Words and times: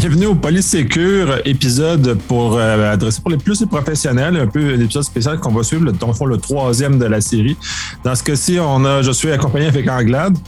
Bienvenue 0.00 0.26
au 0.26 0.36
Polysécure, 0.36 1.40
épisode 1.44 2.16
pour 2.28 2.56
euh, 2.56 2.92
adresser 2.92 3.20
pour 3.20 3.32
les 3.32 3.36
plus 3.36 3.60
les 3.60 3.66
professionnels, 3.66 4.36
un 4.36 4.46
peu 4.46 4.74
un 4.74 4.80
épisode 4.80 5.02
spécial 5.02 5.40
qu'on 5.40 5.50
va 5.50 5.64
suivre, 5.64 5.86
le, 5.86 5.90
dans 5.90 6.06
le 6.06 6.12
fond, 6.12 6.24
le 6.24 6.36
troisième 6.38 7.00
de 7.00 7.04
la 7.04 7.20
série. 7.20 7.56
Dans 8.04 8.14
ce 8.14 8.22
cas-ci, 8.22 8.58
on 8.60 8.84
a, 8.84 9.02
je 9.02 9.10
suis 9.10 9.32
accompagné 9.32 9.66
avec 9.66 9.90
Anglade. 9.90 10.38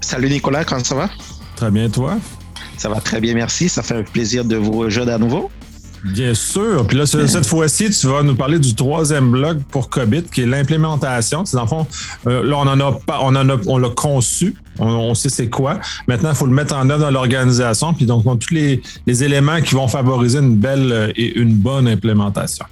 Salut 0.00 0.30
Nicolas, 0.30 0.64
comment 0.64 0.82
ça 0.82 0.94
va? 0.94 1.10
Très 1.54 1.70
bien, 1.70 1.90
toi? 1.90 2.16
Ça 2.78 2.88
va 2.88 3.02
très 3.02 3.20
bien, 3.20 3.34
merci. 3.34 3.68
Ça 3.68 3.82
fait 3.82 3.96
un 3.96 4.04
plaisir 4.04 4.42
de 4.46 4.56
vous 4.56 4.72
rejoindre 4.72 5.12
à 5.12 5.18
nouveau. 5.18 5.50
Bien 6.04 6.34
sûr. 6.34 6.86
Puis 6.86 6.96
là, 6.96 7.06
cette 7.06 7.46
fois-ci, 7.46 7.90
tu 7.90 8.06
vas 8.06 8.22
nous 8.22 8.34
parler 8.34 8.58
du 8.58 8.74
troisième 8.74 9.30
bloc 9.30 9.58
pour 9.70 9.90
COVID, 9.90 10.22
qui 10.24 10.42
est 10.42 10.46
l'implémentation. 10.46 11.44
Dans 11.52 11.62
le 11.62 11.68
fond, 11.68 11.86
euh, 12.26 12.42
là, 12.42 12.56
on 12.56 12.66
en 12.66 12.80
a 12.80 12.92
pas, 12.92 13.18
on 13.22 13.36
en 13.36 13.48
a, 13.48 13.56
on 13.66 13.78
l'a 13.78 13.90
conçu. 13.90 14.54
On, 14.78 15.14
sait 15.14 15.28
c'est 15.28 15.50
quoi. 15.50 15.78
Maintenant, 16.08 16.30
il 16.30 16.36
faut 16.36 16.46
le 16.46 16.54
mettre 16.54 16.74
en 16.74 16.88
œuvre 16.88 17.02
dans 17.02 17.10
l'organisation. 17.10 17.92
Puis 17.92 18.06
donc, 18.06 18.24
on 18.26 18.36
tous 18.36 18.54
les, 18.54 18.80
les 19.06 19.24
éléments 19.24 19.60
qui 19.60 19.74
vont 19.74 19.88
favoriser 19.88 20.38
une 20.38 20.56
belle 20.56 21.12
et 21.16 21.38
une 21.38 21.54
bonne 21.54 21.86
implémentation. 21.86 22.64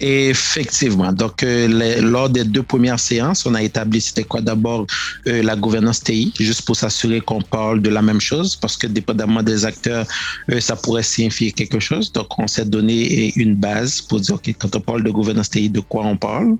Effectivement. 0.00 1.12
Donc, 1.12 1.42
euh, 1.42 2.00
lors 2.00 2.30
des 2.30 2.44
deux 2.44 2.62
premières 2.62 2.98
séances, 2.98 3.44
on 3.44 3.54
a 3.54 3.62
établi 3.62 4.00
c'était 4.00 4.24
quoi 4.24 4.40
d'abord 4.40 4.86
euh, 5.26 5.42
la 5.42 5.56
gouvernance 5.56 6.02
TI, 6.02 6.32
juste 6.40 6.62
pour 6.62 6.74
s'assurer 6.74 7.20
qu'on 7.20 7.42
parle 7.42 7.82
de 7.82 7.90
la 7.90 8.00
même 8.00 8.20
chose, 8.20 8.56
parce 8.56 8.78
que 8.78 8.86
dépendamment 8.86 9.42
des 9.42 9.66
acteurs, 9.66 10.06
euh, 10.50 10.58
ça 10.58 10.74
pourrait 10.74 11.02
signifier 11.02 11.52
quelque 11.52 11.80
chose. 11.80 12.10
Donc, 12.12 12.38
on 12.38 12.46
s'est 12.46 12.64
donné 12.64 13.30
une 13.36 13.54
base 13.54 14.00
pour 14.00 14.20
dire, 14.20 14.36
OK, 14.36 14.54
quand 14.58 14.74
on 14.74 14.80
parle 14.80 15.02
de 15.04 15.10
gouvernance 15.10 15.50
TI, 15.50 15.68
de 15.68 15.80
quoi 15.80 16.06
on 16.06 16.16
parle? 16.16 16.56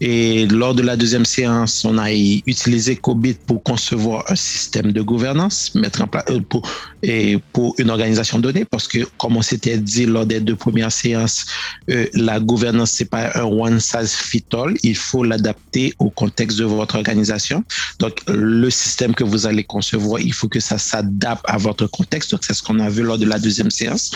Et 0.00 0.46
lors 0.46 0.74
de 0.74 0.82
la 0.82 0.96
deuxième 0.96 1.24
séance, 1.24 1.84
on 1.84 1.98
a 1.98 2.12
utilisé 2.12 2.94
COBIT 2.94 3.38
pour 3.46 3.64
concevoir 3.64 4.24
un 4.28 4.36
système 4.36 4.92
de 4.92 5.02
gouvernance, 5.02 5.74
mettre 5.74 6.02
en 6.02 6.06
place 6.06 6.24
pour, 6.48 6.62
et 7.02 7.38
pour 7.52 7.74
une 7.78 7.90
organisation 7.90 8.38
donnée, 8.38 8.64
parce 8.64 8.86
que, 8.86 8.98
comme 9.18 9.36
on 9.36 9.42
s'était 9.42 9.78
dit 9.78 10.06
lors 10.06 10.26
des 10.26 10.38
deux 10.38 10.56
premières 10.56 10.92
séances, 10.92 11.46
la 12.14 12.38
gouvernance 12.38 12.75
c'est 12.84 13.06
pas 13.06 13.30
un 13.36 13.44
one 13.44 13.80
size 13.80 14.12
fit 14.12 14.44
all. 14.52 14.74
Il 14.82 14.96
faut 14.96 15.24
l'adapter 15.24 15.94
au 15.98 16.10
contexte 16.10 16.58
de 16.58 16.64
votre 16.64 16.96
organisation. 16.96 17.64
Donc, 17.98 18.20
le 18.26 18.68
système 18.68 19.14
que 19.14 19.24
vous 19.24 19.46
allez 19.46 19.64
concevoir, 19.64 20.20
il 20.20 20.34
faut 20.34 20.48
que 20.48 20.60
ça 20.60 20.76
s'adapte 20.76 21.44
à 21.48 21.56
votre 21.56 21.86
contexte. 21.86 22.32
Donc, 22.32 22.44
c'est 22.44 22.54
ce 22.54 22.62
qu'on 22.62 22.80
a 22.80 22.90
vu 22.90 23.02
lors 23.02 23.18
de 23.18 23.24
la 23.24 23.38
deuxième 23.38 23.70
séance. 23.70 24.10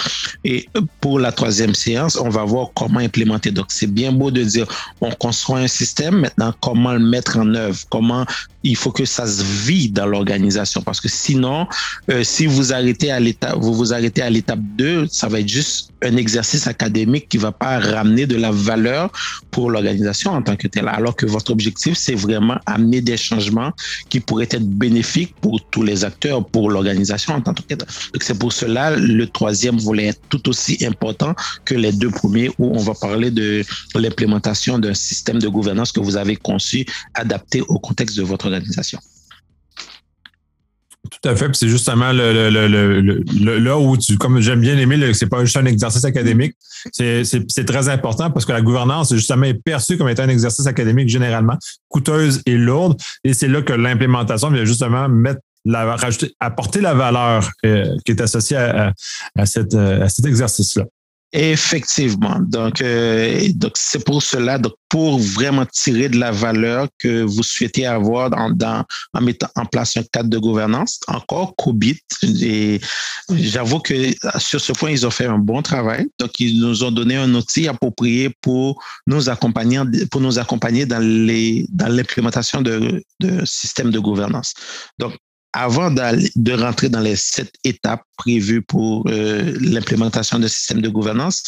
Et 0.45 0.69
pour 1.01 1.19
la 1.19 1.33
troisième 1.33 1.75
séance, 1.75 2.17
on 2.17 2.29
va 2.29 2.45
voir 2.45 2.69
comment 2.75 3.01
implémenter. 3.01 3.51
Donc, 3.53 3.67
c'est 3.69 3.87
bien 3.87 4.13
beau 4.13 4.31
de 4.31 4.43
dire, 4.43 4.67
on 5.01 5.11
construit 5.13 5.63
un 5.63 5.69
système. 5.69 6.21
Maintenant, 6.21 6.53
comment 6.61 6.93
le 6.93 6.99
mettre 6.99 7.39
en 7.39 7.55
œuvre? 7.55 7.79
Comment 7.89 8.27
il 8.63 8.77
faut 8.77 8.91
que 8.91 9.05
ça 9.05 9.27
se 9.27 9.43
vit 9.43 9.91
dans 9.91 10.07
l'organisation. 10.07 10.83
Parce 10.83 11.01
que 11.01 11.09
sinon, 11.09 11.67
euh, 12.11 12.23
si 12.25 12.47
vous 12.47 12.73
arrêtez 12.73 13.11
à 13.11 13.21
l'étape, 13.21 13.57
vous 13.59 13.75
vous 13.75 13.93
arrêtez 13.93 14.23
à 14.23 14.31
l'étape 14.31 14.61
2, 14.77 15.07
ça 15.11 15.29
va 15.29 15.41
être 15.41 15.49
juste 15.49 15.91
un 16.03 16.17
exercice 16.17 16.67
académique 16.67 17.29
qui 17.29 17.39
va 17.39 17.53
pas 17.53 17.79
ramener 17.79 18.27
de 18.27 18.37
la 18.37 18.51
valeur 18.51 19.11
pour 19.51 19.71
l'organisation 19.71 20.33
en 20.33 20.43
tant 20.43 20.57
que 20.57 20.69
telle. 20.69 20.89
Alors 20.89 21.17
que 21.17 21.27
votre 21.27 21.51
objectif, 21.51 21.97
c'est 21.97 22.15
vraiment 22.15 22.59
amener 22.67 23.01
des 23.01 23.17
changements 23.17 23.73
qui 24.09 24.21
pourraient 24.21 24.49
être 24.51 24.69
bénéfiques 24.69 25.35
pour 25.41 25.61
tous 25.71 25.83
les 25.83 26.05
acteurs, 26.05 26.45
pour 26.47 26.71
l'organisation 26.71 27.35
en 27.35 27.41
tant 27.41 27.55
que 27.55 27.63
telle. 27.63 27.79
Donc 27.79 28.23
c'est 28.23 28.39
pour 28.39 28.53
cela 28.53 28.97
le 28.97 29.27
troisième 29.27 29.79
volet 29.79 30.07
est 30.07 30.21
tout 30.29 30.49
aussi 30.49 30.85
important 30.85 31.35
que 31.65 31.75
les 31.75 31.93
deux 31.93 32.11
premiers 32.11 32.51
où 32.59 32.73
on 32.75 32.83
va 32.83 32.95
parler 32.95 33.31
de 33.31 33.63
l'implémentation 33.95 34.79
d'un 34.79 34.95
système 34.95 35.39
de 35.39 35.49
gouvernance 35.49 35.93
que 35.93 36.01
vous 36.01 36.17
avez 36.17 36.37
conçu, 36.37 36.87
adapté 37.15 37.61
au 37.63 37.79
contexte 37.79 38.17
de 38.17 38.23
votre 38.23 38.47
organisation. 38.47 38.99
Tout 41.11 41.29
à 41.29 41.35
fait. 41.35 41.55
c'est 41.55 41.69
justement 41.69 42.13
le, 42.13 42.51
le, 42.51 43.59
là 43.59 43.79
où 43.79 43.97
tu, 43.97 44.17
comme 44.17 44.41
j'aime 44.41 44.61
bien 44.61 44.79
aimer, 44.79 45.13
c'est 45.13 45.29
pas 45.29 45.45
juste 45.45 45.57
un 45.57 45.67
exercice 45.67 46.05
académique. 46.05 46.55
C'est 46.93 47.65
très 47.67 47.89
important 47.89 48.31
parce 48.31 48.45
que 48.45 48.53
la 48.53 48.63
gouvernance, 48.63 49.13
justement, 49.13 49.45
est 49.45 49.55
perçue 49.55 49.99
comme 49.99 50.09
étant 50.09 50.23
un 50.23 50.29
exercice 50.29 50.67
académique 50.67 51.09
généralement 51.09 51.57
coûteuse 51.89 52.43
et 52.47 52.57
lourde. 52.57 53.01
Et 53.25 53.35
c'est 53.35 53.49
là 53.49 53.63
que 53.63 53.73
l'implémentation 53.73 54.51
vient 54.51 54.65
justement 54.65 55.09
mettre 55.09 55.41
la, 55.65 55.97
rajouter, 55.97 56.33
apporter 56.41 56.81
la 56.81 56.95
valeur 56.95 57.51
euh, 57.67 57.85
qui 58.05 58.13
est 58.13 58.21
associée 58.21 58.57
à, 58.57 58.93
à, 59.37 59.47
cette, 59.47 59.75
à 59.75 60.09
cet 60.09 60.27
exercice-là. 60.27 60.85
Effectivement. 61.33 62.41
Donc, 62.41 62.81
euh, 62.81 63.49
c'est 63.75 64.05
pour 64.05 64.21
cela, 64.21 64.59
donc 64.59 64.73
pour 64.89 65.21
vraiment 65.21 65.65
tirer 65.65 66.09
de 66.09 66.19
la 66.19 66.33
valeur 66.33 66.89
que 66.99 67.23
vous 67.23 67.45
souhaitez 67.45 67.87
avoir 67.87 68.33
en, 68.37 68.51
dans, 68.51 68.85
en 69.15 69.21
mettant 69.21 69.47
en 69.55 69.65
place 69.65 69.97
un 69.97 70.03
cadre 70.03 70.29
de 70.29 70.39
gouvernance, 70.39 70.99
encore 71.07 71.55
COBIT. 71.55 72.01
J'avoue 73.31 73.79
que 73.79 73.95
sur 74.39 74.61
ce 74.61 74.73
point, 74.73 74.91
ils 74.91 75.07
ont 75.07 75.11
fait 75.11 75.27
un 75.27 75.39
bon 75.39 75.63
travail. 75.63 76.09
Donc, 76.19 76.41
ils 76.41 76.59
nous 76.59 76.83
ont 76.83 76.91
donné 76.91 77.17
un 77.17 77.33
outil 77.33 77.69
approprié 77.69 78.31
pour 78.43 78.83
nous 79.07 79.29
accompagner, 79.31 79.81
pour 80.11 80.21
nous 80.21 80.41
accompagner 80.41 80.85
dans 80.85 80.99
les, 80.99 81.65
dans 81.69 81.87
l'implémentation 81.87 82.61
de, 82.61 83.05
de 83.21 83.45
systèmes 83.45 83.93
de 83.93 84.01
gouvernance. 84.01 84.55
Donc, 84.99 85.15
avant 85.53 85.91
de 85.91 86.53
rentrer 86.53 86.89
dans 86.89 87.01
les 87.01 87.17
sept 87.17 87.53
étapes 87.65 88.03
prévues 88.17 88.63
pour 88.63 89.05
euh, 89.09 89.57
l'implémentation 89.61 90.39
de 90.39 90.47
système 90.47 90.81
de 90.81 90.89
gouvernance, 90.89 91.43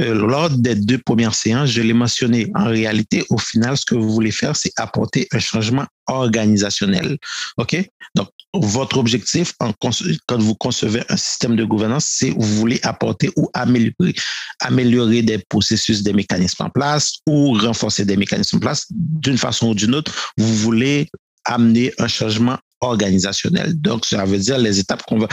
euh, 0.00 0.14
lors 0.14 0.50
des 0.50 0.74
deux 0.74 0.98
premières 0.98 1.34
séances, 1.34 1.70
je 1.70 1.82
l'ai 1.82 1.92
mentionné. 1.92 2.50
En 2.54 2.66
réalité, 2.66 3.24
au 3.30 3.38
final, 3.38 3.76
ce 3.76 3.84
que 3.84 3.94
vous 3.94 4.10
voulez 4.12 4.30
faire, 4.30 4.54
c'est 4.54 4.72
apporter 4.76 5.26
un 5.32 5.38
changement 5.38 5.86
organisationnel. 6.06 7.18
OK? 7.56 7.90
Donc, 8.14 8.28
votre 8.54 8.96
objectif 8.96 9.52
quand 9.58 10.38
vous 10.38 10.54
concevez 10.54 11.02
un 11.08 11.16
système 11.16 11.54
de 11.54 11.64
gouvernance, 11.64 12.06
c'est 12.08 12.30
vous 12.30 12.56
voulez 12.56 12.80
apporter 12.82 13.30
ou 13.36 13.50
améliorer, 13.52 14.14
améliorer 14.60 15.22
des 15.22 15.38
processus, 15.38 16.02
des 16.02 16.12
mécanismes 16.12 16.64
en 16.64 16.70
place 16.70 17.14
ou 17.28 17.52
renforcer 17.52 18.04
des 18.04 18.16
mécanismes 18.16 18.56
en 18.56 18.60
place 18.60 18.86
d'une 18.90 19.38
façon 19.38 19.68
ou 19.68 19.74
d'une 19.74 19.94
autre. 19.94 20.32
Vous 20.38 20.54
voulez 20.54 21.10
amener 21.48 21.92
un 21.98 22.08
changement 22.08 22.58
organisationnel. 22.80 23.80
Donc, 23.80 24.04
ça 24.04 24.24
veut 24.24 24.38
dire 24.38 24.58
les 24.58 24.78
étapes 24.78 25.02
qu'on 25.02 25.18
va, 25.18 25.28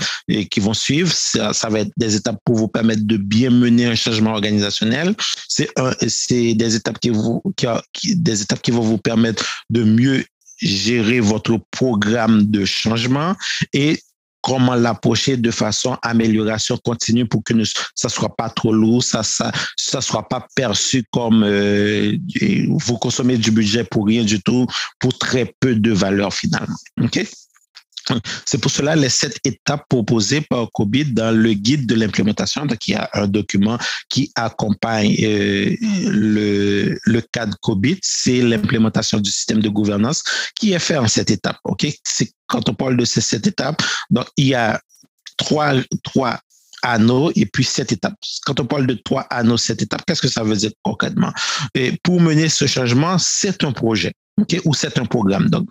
qui 0.50 0.60
vont 0.60 0.74
suivre, 0.74 1.12
ça, 1.14 1.52
va 1.70 1.82
être 1.82 1.92
des 1.98 2.16
étapes 2.16 2.40
pour 2.44 2.56
vous 2.56 2.68
permettre 2.68 3.04
de 3.06 3.18
bien 3.18 3.52
mener 3.52 3.86
un 3.86 3.96
changement 3.96 4.32
organisationnel. 4.32 5.14
C'est 5.48 5.70
c'est 6.08 6.56
des 6.56 6.76
étapes 6.76 7.00
qui 7.00 7.10
vous, 7.10 7.44
qui, 7.94 8.16
des 8.16 8.42
étapes 8.42 8.62
qui 8.62 8.72
vont 8.72 8.82
vous 8.82 8.98
permettre 8.98 9.46
de 9.70 9.84
mieux 9.84 10.26
gérer 10.62 11.20
votre 11.20 11.60
programme 11.72 12.46
de 12.46 12.66
changement 12.66 13.36
et 13.74 14.00
comment 14.46 14.76
l'approcher 14.76 15.38
de 15.38 15.50
façon 15.50 15.98
amélioration 16.04 16.78
continue 16.78 17.26
pour 17.26 17.44
que 17.44 17.54
ne, 17.54 17.64
soit 17.64 18.36
pas 18.36 18.50
trop 18.50 18.72
lourd, 18.72 19.04
ça 19.04 19.24
ça 19.24 20.02
soit 20.02 20.30
pas 20.30 20.46
perçu 20.56 21.04
comme 21.12 21.44
euh, 21.44 22.16
vous 22.70 22.98
consommez 23.00 23.38
du 23.38 23.50
budget 23.50 23.84
pour 23.84 24.06
rien 24.06 24.24
du 24.24 24.40
tout, 24.44 24.68
pour 25.00 25.18
très 25.18 25.52
peu 25.60 25.74
de 25.74 25.92
valeur 25.92 26.32
finalement. 26.32 26.76
C'est 28.46 28.58
pour 28.58 28.72
cela 28.72 28.96
les 28.96 29.10
sept 29.10 29.40
étapes 29.44 29.84
proposées 29.90 30.42
par 30.42 30.72
COVID 30.72 31.06
dans 31.14 31.36
le 31.36 31.54
guide 31.54 31.86
de 31.86 31.96
l'implémentation. 31.96 32.66
Donc, 32.66 32.88
il 32.88 32.92
y 32.92 32.96
a 32.96 33.10
un 33.14 33.28
document 33.28 33.78
qui 34.10 34.32
accompagne 34.36 35.16
euh, 35.24 35.76
le, 35.82 37.22
cadre 37.32 37.58
COVID. 37.62 37.98
C'est 38.02 38.42
l'implémentation 38.42 39.20
du 39.20 39.32
système 39.32 39.62
de 39.62 39.70
gouvernance 39.70 40.24
qui 40.56 40.74
est 40.74 40.80
fait 40.80 40.98
en 40.98 41.08
sept 41.08 41.32
étapes. 41.32 41.60
OK? 41.64 41.88
C'est 42.04 42.32
quand 42.48 42.70
on 42.70 42.74
parle 42.74 42.98
de 42.98 43.06
ces 43.06 43.22
sept 43.22 43.48
étapes, 43.48 43.82
donc 44.10 44.28
il 44.38 44.48
y 44.48 44.56
a 44.56 44.80
trois, 45.38 45.74
trois 46.04 46.40
anneaux 46.84 47.32
et 47.36 47.46
puis 47.46 47.64
sept 47.64 47.92
étapes. 47.92 48.16
Quand 48.46 48.60
on 48.60 48.66
parle 48.66 48.86
de 48.86 48.94
trois 48.94 49.26
anneaux, 49.30 49.58
sept 49.58 49.82
étapes, 49.82 50.04
qu'est-ce 50.06 50.22
que 50.22 50.28
ça 50.28 50.44
veut 50.44 50.56
dire 50.56 50.72
concrètement? 50.84 51.34
Et 51.74 51.98
pour 52.04 52.22
mener 52.22 52.50
ce 52.50 52.68
changement, 52.68 53.18
c'est 53.18 53.64
un 53.64 53.72
projet. 53.72 54.14
Ou 54.66 54.74
c'est 54.74 54.98
un 54.98 55.06
programme. 55.06 55.50
Donc, 55.50 55.68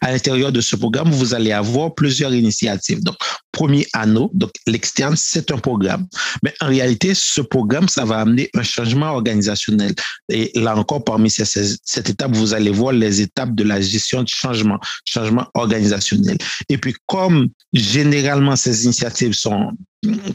à 0.00 0.10
l'intérieur 0.10 0.50
de 0.50 0.60
ce 0.60 0.74
programme, 0.74 1.10
vous 1.10 1.34
allez 1.34 1.52
avoir 1.52 1.94
plusieurs 1.94 2.34
initiatives. 2.34 3.02
Donc, 3.02 3.16
premier 3.56 3.86
anneau, 3.94 4.30
donc 4.34 4.50
l'externe, 4.66 5.14
c'est 5.16 5.50
un 5.50 5.56
programme. 5.56 6.06
Mais 6.42 6.52
en 6.60 6.66
réalité, 6.66 7.14
ce 7.14 7.40
programme, 7.40 7.88
ça 7.88 8.04
va 8.04 8.18
amener 8.18 8.50
un 8.54 8.62
changement 8.62 9.12
organisationnel. 9.12 9.94
Et 10.28 10.50
là 10.54 10.76
encore, 10.76 11.02
parmi 11.02 11.30
cette 11.30 12.10
étape, 12.10 12.36
vous 12.36 12.52
allez 12.52 12.70
voir 12.70 12.92
les 12.92 13.22
étapes 13.22 13.54
de 13.54 13.64
la 13.64 13.80
gestion 13.80 14.22
du 14.22 14.34
changement, 14.34 14.78
changement 15.06 15.46
organisationnel. 15.54 16.36
Et 16.68 16.76
puis, 16.76 16.94
comme 17.06 17.48
généralement 17.72 18.56
ces 18.56 18.84
initiatives 18.84 19.32
sont 19.32 19.72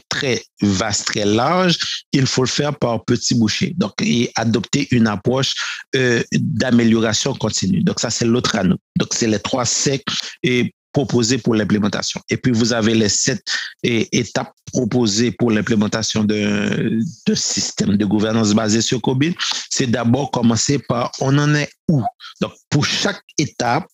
très 0.09 0.43
vaste, 0.61 1.05
très 1.05 1.25
large, 1.25 1.77
il 2.11 2.25
faut 2.25 2.41
le 2.41 2.47
faire 2.47 2.75
par 2.75 3.05
petits 3.05 3.35
bouchées. 3.35 3.73
Donc, 3.77 3.93
et 4.01 4.31
adopter 4.35 4.87
une 4.89 5.07
approche 5.07 5.53
euh, 5.95 6.23
d'amélioration 6.33 7.35
continue. 7.35 7.83
Donc, 7.83 7.99
ça, 7.99 8.09
c'est 8.09 8.25
l'autre 8.25 8.55
anneau. 8.55 8.77
Donc, 8.97 9.09
c'est 9.13 9.27
les 9.27 9.39
trois 9.39 9.65
C 9.65 10.03
et 10.41 10.73
proposées 10.93 11.37
pour 11.37 11.55
l'implémentation. 11.55 12.21
Et 12.29 12.37
puis, 12.37 12.51
vous 12.51 12.73
avez 12.73 12.93
les 12.93 13.09
sept 13.09 13.43
étapes 13.83 14.53
proposées 14.71 15.31
pour 15.31 15.51
l'implémentation 15.51 16.23
de, 16.23 16.99
de 17.27 17.35
système 17.35 17.97
de 17.97 18.05
gouvernance 18.05 18.53
basé 18.53 18.81
sur 18.81 19.01
COVID. 19.01 19.33
C'est 19.69 19.87
d'abord 19.87 20.31
commencer 20.31 20.79
par 20.79 21.11
on 21.19 21.37
en 21.37 21.53
est 21.55 21.69
où? 21.89 22.01
Donc, 22.39 22.53
pour 22.69 22.85
chaque 22.85 23.21
étape, 23.37 23.85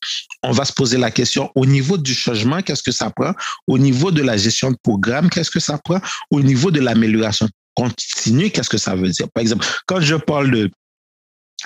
on 0.43 0.51
va 0.51 0.65
se 0.65 0.73
poser 0.73 0.97
la 0.97 1.11
question 1.11 1.51
au 1.55 1.65
niveau 1.65 1.97
du 1.97 2.13
changement, 2.13 2.61
qu'est-ce 2.61 2.83
que 2.83 2.91
ça 2.91 3.09
prend? 3.09 3.33
Au 3.67 3.77
niveau 3.77 4.11
de 4.11 4.21
la 4.21 4.37
gestion 4.37 4.71
de 4.71 4.77
programme, 4.81 5.29
qu'est-ce 5.29 5.51
que 5.51 5.59
ça 5.59 5.77
prend? 5.77 5.99
Au 6.31 6.41
niveau 6.41 6.71
de 6.71 6.79
l'amélioration 6.79 7.49
continue, 7.75 8.49
qu'est-ce 8.49 8.69
que 8.69 8.77
ça 8.77 8.95
veut 8.95 9.09
dire? 9.09 9.29
Par 9.31 9.41
exemple, 9.41 9.65
quand 9.85 10.01
je 10.01 10.15
parle 10.15 10.51
de 10.51 10.71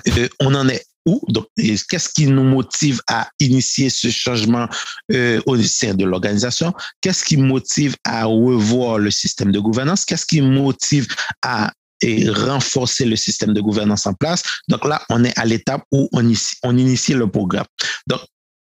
euh, 0.07 0.27
on 0.39 0.55
en 0.55 0.69
est 0.69 0.85
où? 1.05 1.21
Donc, 1.29 1.45
qu'est-ce 1.55 2.09
qui 2.09 2.27
nous 2.27 2.43
motive 2.43 3.01
à 3.07 3.29
initier 3.39 3.89
ce 3.89 4.09
changement 4.09 4.67
euh, 5.11 5.41
au 5.45 5.57
sein 5.61 5.93
de 5.93 6.05
l'organisation? 6.05 6.73
Qu'est-ce 7.01 7.23
qui 7.23 7.37
motive 7.37 7.95
à 8.03 8.25
revoir 8.25 8.99
le 8.99 9.11
système 9.11 9.51
de 9.51 9.59
gouvernance? 9.59 10.05
Qu'est-ce 10.05 10.25
qui 10.25 10.41
motive 10.41 11.07
à 11.41 11.71
renforcer 12.03 13.05
le 13.05 13.15
système 13.15 13.53
de 13.53 13.61
gouvernance 13.61 14.05
en 14.07 14.13
place? 14.13 14.43
Donc 14.67 14.85
là, 14.85 15.01
on 15.09 15.23
est 15.23 15.37
à 15.37 15.45
l'étape 15.45 15.83
où 15.91 16.09
on 16.11 16.21
initie, 16.21 16.55
on 16.63 16.77
initie 16.77 17.13
le 17.13 17.29
programme. 17.29 17.65
Donc, 18.07 18.21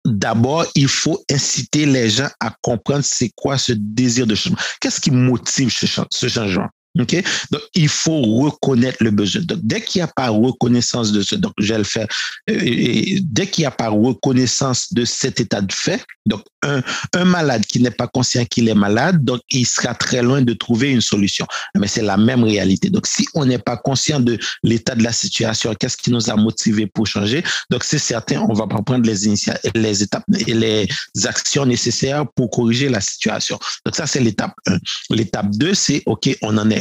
D'abord, 0.06 0.66
il 0.76 0.88
faut 0.88 1.22
inciter 1.30 1.86
les 1.86 2.10
gens 2.10 2.30
à 2.40 2.56
comprendre 2.62 3.04
c'est 3.04 3.32
quoi 3.36 3.58
ce 3.58 3.74
désir 3.76 4.26
de 4.26 4.34
changement. 4.34 4.58
Qu'est-ce 4.80 5.02
qui 5.02 5.12
motive 5.12 5.70
ce 5.72 6.28
changement? 6.28 6.70
Donc, 6.96 7.16
il 7.76 7.88
faut 7.88 8.22
reconnaître 8.22 8.98
le 9.04 9.12
besoin. 9.12 9.44
Donc, 9.44 9.60
dès 9.62 9.82
qu'il 9.82 10.00
n'y 10.00 10.04
a 10.04 10.08
pas 10.08 10.30
reconnaissance 10.30 11.12
de 11.12 11.22
ce, 11.22 11.36
donc, 11.36 11.54
je 11.60 11.74
vais 11.74 11.78
le 11.78 11.84
faire, 11.84 12.08
euh, 12.50 13.20
dès 13.22 13.48
qu'il 13.48 13.62
n'y 13.62 13.68
a 13.68 13.72
pas 13.72 13.90
reconnaissance 13.90 14.92
de 14.94 15.06
cet 15.06 15.40
état 15.40 15.62
de 15.62 15.72
fait, 15.72 16.04
donc, 16.26 16.44
un, 16.64 16.82
un 17.14 17.26
malade 17.26 17.66
qui 17.66 17.80
n'est 17.80 17.92
pas 17.92 18.08
conscient 18.08 18.44
qu'il 18.46 18.68
est 18.68 18.76
malade, 18.76 19.24
donc, 19.24 19.42
il 19.52 19.66
sera 19.66 19.94
très 19.94 20.22
loin 20.22 20.42
de 20.42 20.54
trouver 20.54 20.92
une 20.92 21.02
solution. 21.02 21.46
Mais 21.78 21.88
c'est 21.88 22.02
la 22.02 22.18
même 22.18 22.44
réalité. 22.44 22.90
Donc, 22.90 23.08
si 23.08 23.28
on 23.34 23.46
n'est 23.46 23.60
pas 23.60 23.78
conscient 23.78 24.20
de 24.20 24.38
l'état 24.64 24.96
de 24.96 25.04
la 25.04 25.14
situation, 25.14 25.74
qu'est-ce 25.76 25.98
qui 25.98 26.12
nous 26.12 26.30
a 26.30 26.36
motivé 26.36 26.88
pour 26.88 27.06
changer, 27.08 27.44
donc, 27.70 27.84
c'est 27.84 28.00
certain, 28.00 28.46
on 28.50 28.54
va 28.54 28.68
pas 28.68 28.82
prendre 28.82 29.06
les, 29.06 29.16
les 29.76 30.04
étapes 30.04 30.24
et 30.48 30.54
les 30.54 30.88
actions 31.26 31.66
nécessaires 31.66 32.26
pour 32.36 32.50
corriger 32.50 32.90
la 32.90 33.02
situation. 33.02 33.60
Donc, 33.86 33.96
ça, 33.96 34.08
c'est 34.08 34.20
l'étape 34.20 34.54
1. 34.66 34.78
L'étape 35.12 35.52
2, 35.52 35.74
c'est, 35.74 36.04
OK, 36.06 36.36
on 36.42 36.58
en 36.58 36.70
est 36.72 36.80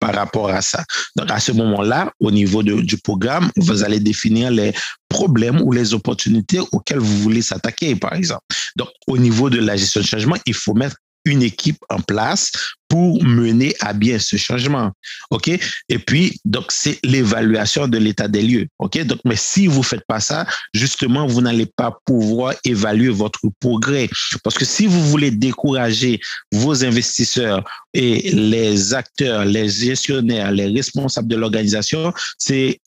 par 0.00 0.14
rapport 0.14 0.50
à 0.50 0.62
ça. 0.62 0.84
Donc, 1.16 1.30
à 1.30 1.40
ce 1.40 1.52
moment-là, 1.52 2.12
au 2.20 2.30
niveau 2.30 2.62
du 2.62 2.98
programme, 2.98 3.50
vous 3.56 3.82
allez 3.84 4.00
définir 4.00 4.50
les 4.50 4.72
problèmes 5.08 5.60
ou 5.62 5.72
les 5.72 5.94
opportunités 5.94 6.60
auxquelles 6.72 6.98
vous 6.98 7.18
voulez 7.18 7.42
s'attaquer, 7.42 7.96
par 7.96 8.12
exemple. 8.12 8.44
Donc, 8.76 8.88
au 9.06 9.18
niveau 9.18 9.50
de 9.50 9.58
la 9.58 9.76
gestion 9.76 10.00
de 10.00 10.06
changement, 10.06 10.36
il 10.46 10.54
faut 10.54 10.74
mettre 10.74 10.96
une 11.24 11.42
équipe 11.42 11.78
en 11.90 12.00
place 12.00 12.52
pour 12.88 13.22
mener 13.22 13.74
à 13.80 13.92
bien 13.92 14.18
ce 14.18 14.36
changement. 14.36 14.92
OK? 15.30 15.48
Et 15.88 15.98
puis, 15.98 16.40
donc, 16.44 16.66
c'est 16.70 16.98
l'évaluation 17.04 17.86
de 17.86 17.98
l'état 17.98 18.28
des 18.28 18.42
lieux. 18.42 18.66
OK? 18.78 18.98
Donc, 19.04 19.20
mais 19.24 19.36
si 19.36 19.66
vous 19.66 19.82
faites 19.82 20.04
pas 20.08 20.20
ça, 20.20 20.46
justement, 20.72 21.26
vous 21.26 21.42
n'allez 21.42 21.66
pas 21.66 21.98
pouvoir 22.06 22.54
évaluer 22.64 23.10
votre 23.10 23.40
progrès. 23.60 24.08
Parce 24.42 24.56
que 24.56 24.64
si 24.64 24.86
vous 24.86 25.02
voulez 25.08 25.30
décourager 25.30 26.18
vos 26.52 26.84
investisseurs 26.84 27.62
et 27.92 28.30
les 28.30 28.94
acteurs, 28.94 29.44
les 29.44 29.68
gestionnaires, 29.68 30.50
les 30.50 30.66
responsables 30.66 31.28
de 31.28 31.36
l'organisation, 31.36 32.12
c'est 32.38 32.80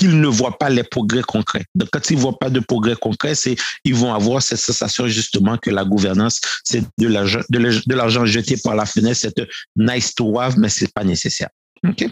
qu'ils 0.00 0.18
ne 0.18 0.28
voient 0.28 0.56
pas 0.56 0.70
les 0.70 0.82
progrès 0.82 1.20
concrets. 1.20 1.66
Donc, 1.74 1.90
quand 1.92 2.10
ils 2.10 2.16
ne 2.16 2.22
voient 2.22 2.38
pas 2.38 2.48
de 2.48 2.60
progrès 2.60 2.96
concrets, 2.96 3.34
c'est, 3.34 3.54
ils 3.84 3.94
vont 3.94 4.14
avoir 4.14 4.42
cette 4.42 4.58
sensation 4.58 5.06
justement 5.06 5.58
que 5.58 5.68
la 5.68 5.84
gouvernance, 5.84 6.40
c'est 6.64 6.82
de 6.98 7.06
l'argent, 7.06 7.40
de 7.50 7.94
l'argent 7.94 8.24
jeté 8.24 8.56
par 8.56 8.74
la 8.74 8.86
fenêtre, 8.86 9.20
c'est 9.20 9.38
nice 9.76 10.14
to 10.14 10.40
have, 10.40 10.58
mais 10.58 10.70
c'est 10.70 10.92
pas 10.92 11.04
nécessaire. 11.04 11.50
OK? 11.86 12.06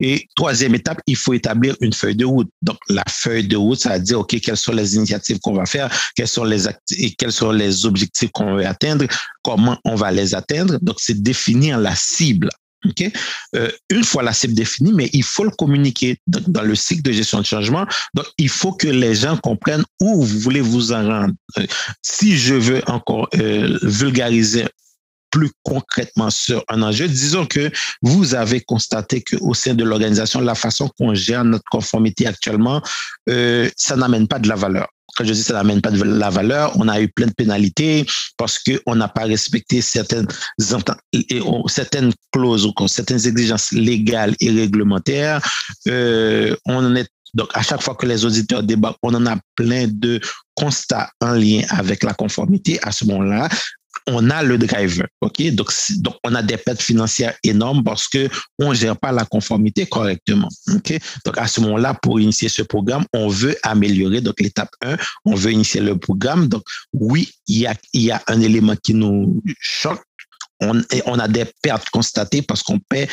Et 0.00 0.26
troisième 0.36 0.74
étape, 0.74 1.00
il 1.06 1.16
faut 1.16 1.32
établir 1.32 1.76
une 1.80 1.92
feuille 1.92 2.16
de 2.16 2.26
route. 2.26 2.50
Donc, 2.62 2.76
la 2.88 3.04
feuille 3.08 3.48
de 3.48 3.56
route, 3.56 3.80
ça 3.80 3.96
veut 3.96 4.04
dire, 4.04 4.20
OK, 4.20 4.38
quelles 4.40 4.56
sont 4.56 4.72
les 4.72 4.96
initiatives 4.96 5.38
qu'on 5.40 5.54
va 5.54 5.64
faire, 5.66 5.90
quels 6.14 6.28
sont 6.28 6.44
les 6.44 6.64
quels 7.18 7.32
sont 7.32 7.52
les 7.52 7.86
objectifs 7.86 8.30
qu'on 8.32 8.56
veut 8.56 8.66
atteindre, 8.66 9.06
comment 9.42 9.78
on 9.84 9.94
va 9.94 10.10
les 10.10 10.34
atteindre. 10.34 10.78
Donc, 10.82 10.96
c'est 10.98 11.22
définir 11.22 11.78
la 11.78 11.94
cible. 11.94 12.50
Okay? 12.88 13.12
Euh, 13.54 13.70
une 13.90 14.04
fois 14.04 14.22
la 14.22 14.32
cible 14.32 14.54
définie, 14.54 14.92
mais 14.92 15.10
il 15.12 15.22
faut 15.22 15.44
le 15.44 15.50
communiquer 15.50 16.18
dans, 16.26 16.62
le 16.62 16.74
cycle 16.74 17.02
de 17.02 17.12
gestion 17.12 17.40
de 17.40 17.46
changement. 17.46 17.86
Donc, 18.14 18.26
il 18.38 18.48
faut 18.48 18.72
que 18.72 18.88
les 18.88 19.14
gens 19.14 19.36
comprennent 19.36 19.84
où 20.00 20.24
vous 20.24 20.38
voulez 20.38 20.60
vous 20.60 20.92
en 20.92 21.06
rendre. 21.06 21.34
Euh, 21.58 21.66
si 22.02 22.38
je 22.38 22.54
veux 22.54 22.82
encore 22.88 23.28
euh, 23.34 23.78
vulgariser 23.82 24.66
plus 25.30 25.50
concrètement 25.62 26.30
sur 26.30 26.64
un 26.68 26.82
enjeu, 26.82 27.06
disons 27.06 27.46
que 27.46 27.70
vous 28.02 28.34
avez 28.34 28.60
constaté 28.60 29.22
qu'au 29.22 29.54
sein 29.54 29.74
de 29.74 29.84
l'organisation, 29.84 30.40
la 30.40 30.56
façon 30.56 30.90
qu'on 30.98 31.14
gère 31.14 31.44
notre 31.44 31.64
conformité 31.70 32.26
actuellement, 32.26 32.82
ça 33.76 33.94
n'amène 33.94 34.26
pas 34.26 34.40
de 34.40 34.48
la 34.48 34.56
valeur 34.56 34.88
quand 35.16 35.24
je 35.24 35.32
dis 35.32 35.42
ça 35.42 35.54
n'amène 35.54 35.80
pas 35.80 35.90
de 35.90 36.02
la 36.02 36.30
valeur, 36.30 36.72
on 36.76 36.88
a 36.88 37.00
eu 37.00 37.08
plein 37.08 37.26
de 37.26 37.32
pénalités 37.32 38.06
parce 38.36 38.58
qu'on 38.58 38.94
n'a 38.94 39.08
pas 39.08 39.24
respecté 39.24 39.80
certaines, 39.80 40.26
certaines 40.58 42.12
clauses 42.32 42.66
ou 42.66 42.88
certaines 42.88 43.26
exigences 43.26 43.72
légales 43.72 44.34
et 44.40 44.50
réglementaires. 44.50 45.40
Euh, 45.88 46.54
on 46.66 46.94
est 46.96 47.08
donc, 47.34 47.48
à 47.54 47.62
chaque 47.62 47.82
fois 47.82 47.94
que 47.94 48.06
les 48.06 48.24
auditeurs 48.24 48.62
débattent, 48.62 48.96
on 49.02 49.14
en 49.14 49.26
a 49.26 49.36
plein 49.54 49.86
de 49.88 50.20
constats 50.54 51.10
en 51.20 51.32
lien 51.34 51.62
avec 51.70 52.02
la 52.02 52.12
conformité. 52.12 52.78
À 52.82 52.90
ce 52.90 53.04
moment-là, 53.06 53.48
on 54.10 54.30
a 54.30 54.42
le 54.42 54.58
driver. 54.58 55.06
Donc, 55.52 55.70
on 56.24 56.34
a 56.34 56.42
des 56.42 56.56
pertes 56.56 56.82
financières 56.82 57.34
énormes 57.44 57.82
parce 57.84 58.08
que 58.08 58.28
on 58.58 58.74
gère 58.74 58.96
pas 58.96 59.12
la 59.12 59.24
conformité 59.24 59.86
correctement. 59.86 60.48
Donc 61.24 61.38
à 61.38 61.46
ce 61.46 61.60
moment-là, 61.60 61.94
pour 61.94 62.20
initier 62.20 62.48
ce 62.48 62.62
programme, 62.62 63.04
on 63.12 63.28
veut 63.28 63.56
améliorer. 63.62 64.20
Donc 64.20 64.40
l'étape 64.40 64.70
1, 64.82 64.96
on 65.24 65.34
veut 65.34 65.52
initier 65.52 65.80
le 65.80 65.98
programme. 65.98 66.48
Donc 66.48 66.62
oui, 66.92 67.30
il 67.46 67.58
y 67.58 67.66
a 67.66 67.74
y 67.94 68.10
a 68.10 68.22
un 68.26 68.40
élément 68.40 68.76
qui 68.76 68.94
nous 68.94 69.42
choque. 69.60 70.02
On, 70.62 70.82
on 71.06 71.18
a 71.18 71.26
des 71.26 71.46
pertes 71.62 71.88
constatées 71.88 72.42
parce 72.42 72.62
qu'on 72.62 72.78
paie 72.78 73.08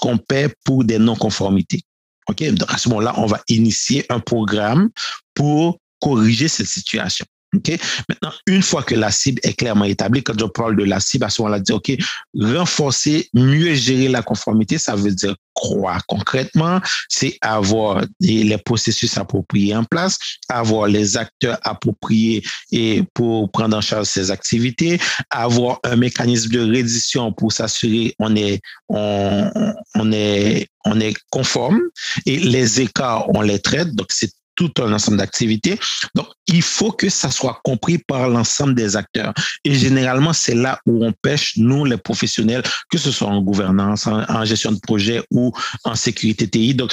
qu'on 0.00 0.18
pour 0.64 0.84
des 0.84 0.98
non-conformités. 0.98 1.82
Donc, 2.28 2.72
à 2.72 2.78
ce 2.78 2.88
moment-là, 2.88 3.14
on 3.18 3.26
va 3.26 3.40
initier 3.48 4.04
un 4.08 4.20
programme 4.20 4.90
pour 5.34 5.78
corriger 6.00 6.48
cette 6.48 6.66
situation. 6.66 7.24
OK? 7.56 7.78
Maintenant, 8.08 8.32
une 8.46 8.62
fois 8.62 8.82
que 8.82 8.94
la 8.94 9.10
cible 9.10 9.40
est 9.42 9.54
clairement 9.54 9.84
établie, 9.84 10.22
quand 10.22 10.38
je 10.38 10.46
parle 10.46 10.76
de 10.76 10.84
la 10.84 11.00
cible, 11.00 11.24
à 11.24 11.30
ce 11.30 11.42
moment-là, 11.42 11.60
dire, 11.60 11.76
OK, 11.76 11.92
renforcer, 12.38 13.28
mieux 13.34 13.74
gérer 13.74 14.08
la 14.08 14.22
conformité, 14.22 14.78
ça 14.78 14.94
veut 14.94 15.12
dire 15.12 15.34
quoi 15.56 15.98
concrètement? 16.06 16.80
C'est 17.08 17.38
avoir 17.40 18.04
les 18.20 18.58
processus 18.58 19.16
appropriés 19.16 19.74
en 19.74 19.84
place, 19.84 20.18
avoir 20.48 20.86
les 20.86 21.16
acteurs 21.16 21.58
appropriés 21.62 22.44
et 22.70 23.02
pour 23.14 23.50
prendre 23.50 23.76
en 23.76 23.80
charge 23.80 24.06
ces 24.06 24.30
activités, 24.30 25.00
avoir 25.30 25.80
un 25.82 25.96
mécanisme 25.96 26.50
de 26.50 26.60
reddition 26.60 27.32
pour 27.32 27.52
s'assurer 27.52 28.14
on 28.18 28.36
est, 28.36 28.60
on 28.88 30.12
est, 30.12 30.68
on 30.84 31.00
est 31.00 31.14
conforme 31.30 31.80
et 32.26 32.38
les 32.38 32.80
écarts, 32.80 33.26
on 33.34 33.40
les 33.40 33.58
traite. 33.58 33.94
Donc, 33.94 34.08
c'est 34.10 34.30
tout 34.56 34.72
un 34.78 34.92
ensemble 34.92 35.18
d'activités. 35.18 35.78
Donc, 36.14 36.28
il 36.48 36.62
faut 36.62 36.92
que 36.92 37.08
ça 37.08 37.30
soit 37.30 37.60
compris 37.62 37.98
par 37.98 38.28
l'ensemble 38.28 38.74
des 38.74 38.96
acteurs. 38.96 39.32
Et 39.64 39.74
généralement, 39.74 40.32
c'est 40.32 40.54
là 40.54 40.80
où 40.86 41.04
on 41.04 41.12
pêche, 41.12 41.54
nous, 41.56 41.84
les 41.84 41.96
professionnels, 41.96 42.62
que 42.90 42.98
ce 42.98 43.10
soit 43.10 43.28
en 43.28 43.40
gouvernance, 43.42 44.06
en, 44.06 44.44
gestion 44.44 44.72
de 44.72 44.80
projet 44.80 45.22
ou 45.30 45.52
en 45.84 45.94
sécurité 45.94 46.48
TI. 46.48 46.74
Donc, 46.74 46.92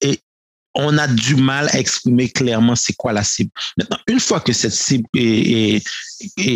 et 0.00 0.20
on 0.74 0.98
a 0.98 1.06
du 1.06 1.36
mal 1.36 1.68
à 1.72 1.78
exprimer 1.78 2.28
clairement 2.28 2.76
c'est 2.76 2.92
quoi 2.94 3.12
la 3.12 3.24
cible. 3.24 3.50
Maintenant, 3.76 3.98
une 4.06 4.20
fois 4.20 4.40
que 4.40 4.52
cette 4.52 4.72
cible 4.72 5.08
est, 5.14 5.84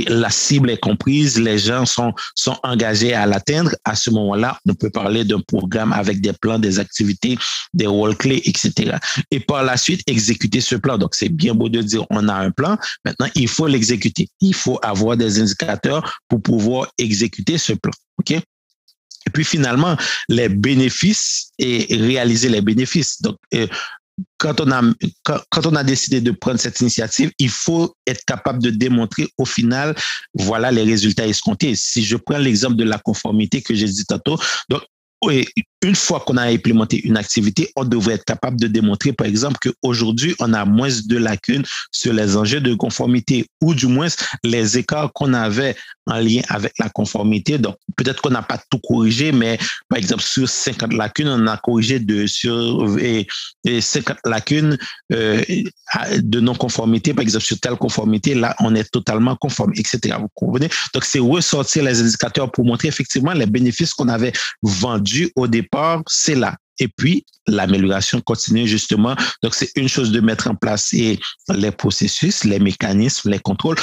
la 0.08 0.30
cible 0.30 0.70
est 0.70 0.78
comprise, 0.78 1.38
les 1.38 1.58
gens 1.58 1.84
sont, 1.84 2.12
sont 2.34 2.56
engagés 2.62 3.14
à 3.14 3.26
l'atteindre, 3.26 3.74
à 3.84 3.94
ce 3.96 4.10
moment-là, 4.10 4.58
on 4.68 4.74
peut 4.74 4.90
parler 4.90 5.24
d'un 5.24 5.40
programme 5.40 5.92
avec 5.92 6.20
des 6.20 6.32
plans, 6.32 6.58
des 6.58 6.78
activités, 6.78 7.36
des 7.72 7.86
rôles 7.86 8.16
clés, 8.16 8.42
etc. 8.44 8.96
Et 9.30 9.40
par 9.40 9.64
la 9.64 9.76
suite, 9.76 10.02
exécuter 10.06 10.60
ce 10.60 10.76
plan. 10.76 10.98
Donc, 10.98 11.14
c'est 11.14 11.28
bien 11.28 11.54
beau 11.54 11.68
de 11.68 11.82
dire 11.82 12.04
on 12.10 12.28
a 12.28 12.34
un 12.34 12.50
plan. 12.50 12.78
Maintenant, 13.04 13.28
il 13.34 13.48
faut 13.48 13.66
l'exécuter. 13.66 14.28
Il 14.40 14.54
faut 14.54 14.78
avoir 14.82 15.16
des 15.16 15.40
indicateurs 15.40 16.20
pour 16.28 16.42
pouvoir 16.42 16.88
exécuter 16.98 17.58
ce 17.58 17.72
plan. 17.72 17.92
OK? 18.18 18.40
Et 19.26 19.30
puis 19.30 19.44
finalement, 19.44 19.96
les 20.28 20.48
bénéfices 20.48 21.50
et 21.58 21.86
réaliser 21.90 22.48
les 22.48 22.60
bénéfices. 22.60 23.22
Donc, 23.22 23.36
euh, 23.54 23.66
quand 24.38 24.60
on, 24.60 24.70
a, 24.70 24.82
quand, 25.22 25.66
on 25.66 25.74
a 25.74 25.84
décidé 25.84 26.20
de 26.20 26.30
prendre 26.30 26.58
cette 26.58 26.80
initiative, 26.80 27.30
il 27.38 27.48
faut 27.48 27.96
être 28.06 28.24
capable 28.24 28.62
de 28.62 28.70
démontrer 28.70 29.28
au 29.38 29.44
final, 29.44 29.94
voilà 30.34 30.70
les 30.70 30.82
résultats 30.82 31.26
escomptés. 31.26 31.74
Si 31.76 32.04
je 32.04 32.16
prends 32.16 32.38
l'exemple 32.38 32.76
de 32.76 32.84
la 32.84 32.98
conformité 32.98 33.62
que 33.62 33.74
j'ai 33.74 33.86
dit 33.86 34.04
tantôt, 34.04 34.38
donc 34.68 34.82
une 35.84 35.94
fois 35.94 36.20
qu'on 36.20 36.36
a 36.36 36.44
implémenté 36.44 37.06
une 37.06 37.16
activité, 37.16 37.70
on 37.76 37.84
devrait 37.84 38.14
être 38.14 38.24
capable 38.24 38.58
de 38.58 38.66
démontrer, 38.66 39.12
par 39.12 39.26
exemple, 39.26 39.58
qu'aujourd'hui, 39.62 40.34
on 40.40 40.52
a 40.54 40.64
moins 40.64 40.88
de 41.06 41.16
lacunes 41.16 41.64
sur 41.92 42.12
les 42.12 42.36
enjeux 42.36 42.60
de 42.60 42.74
conformité 42.74 43.46
ou 43.60 43.74
du 43.74 43.86
moins 43.86 44.08
les 44.42 44.78
écarts 44.78 45.12
qu'on 45.12 45.34
avait 45.34 45.76
en 46.06 46.20
lien 46.20 46.42
avec 46.48 46.72
la 46.78 46.88
conformité. 46.88 47.58
Donc, 47.58 47.76
peut-être 47.96 48.22
qu'on 48.22 48.30
n'a 48.30 48.42
pas 48.42 48.60
tout 48.70 48.78
corrigé, 48.78 49.32
mais 49.32 49.58
par 49.88 49.98
exemple, 49.98 50.22
sur 50.22 50.48
50 50.48 50.92
lacunes, 50.94 51.28
on 51.28 51.46
a 51.46 51.56
corrigé 51.56 51.98
de, 51.98 52.26
sur 52.26 52.98
et, 52.98 53.26
50 53.80 54.18
lacunes 54.24 54.78
euh, 55.12 55.42
de 56.18 56.40
non-conformité, 56.40 57.14
par 57.14 57.22
exemple, 57.22 57.44
sur 57.44 57.58
telle 57.60 57.76
conformité, 57.76 58.34
là, 58.34 58.54
on 58.60 58.74
est 58.74 58.90
totalement 58.90 59.36
conforme, 59.36 59.72
etc. 59.76 60.16
Vous 60.18 60.28
comprenez? 60.34 60.68
Donc, 60.92 61.04
c'est 61.04 61.18
ressortir 61.18 61.84
les 61.84 62.00
indicateurs 62.00 62.50
pour 62.50 62.64
montrer 62.64 62.88
effectivement 62.88 63.32
les 63.32 63.46
bénéfices 63.46 63.94
qu'on 63.94 64.08
avait 64.08 64.32
vendus 64.62 65.13
au 65.36 65.46
départ, 65.46 66.02
c'est 66.06 66.34
là. 66.34 66.56
Et 66.78 66.88
puis, 66.88 67.24
l'amélioration 67.46 68.20
continue, 68.20 68.66
justement. 68.66 69.14
Donc, 69.42 69.54
c'est 69.54 69.70
une 69.76 69.88
chose 69.88 70.10
de 70.10 70.20
mettre 70.20 70.48
en 70.48 70.54
place 70.54 70.92
les 70.92 71.70
processus, 71.70 72.44
les 72.44 72.58
mécanismes, 72.58 73.30
les 73.30 73.38
contrôles, 73.38 73.76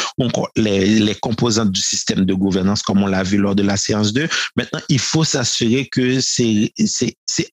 les, 0.55 0.99
les 0.99 1.15
composantes 1.15 1.71
du 1.71 1.81
système 1.81 2.25
de 2.25 2.33
gouvernance, 2.33 2.81
comme 2.81 3.03
on 3.03 3.07
l'a 3.07 3.23
vu 3.23 3.37
lors 3.37 3.55
de 3.55 3.63
la 3.63 3.77
séance 3.77 4.13
2. 4.13 4.27
Maintenant, 4.55 4.79
il 4.89 4.99
faut 4.99 5.23
s'assurer 5.23 5.87
que 5.87 6.19
c'est 6.19 6.73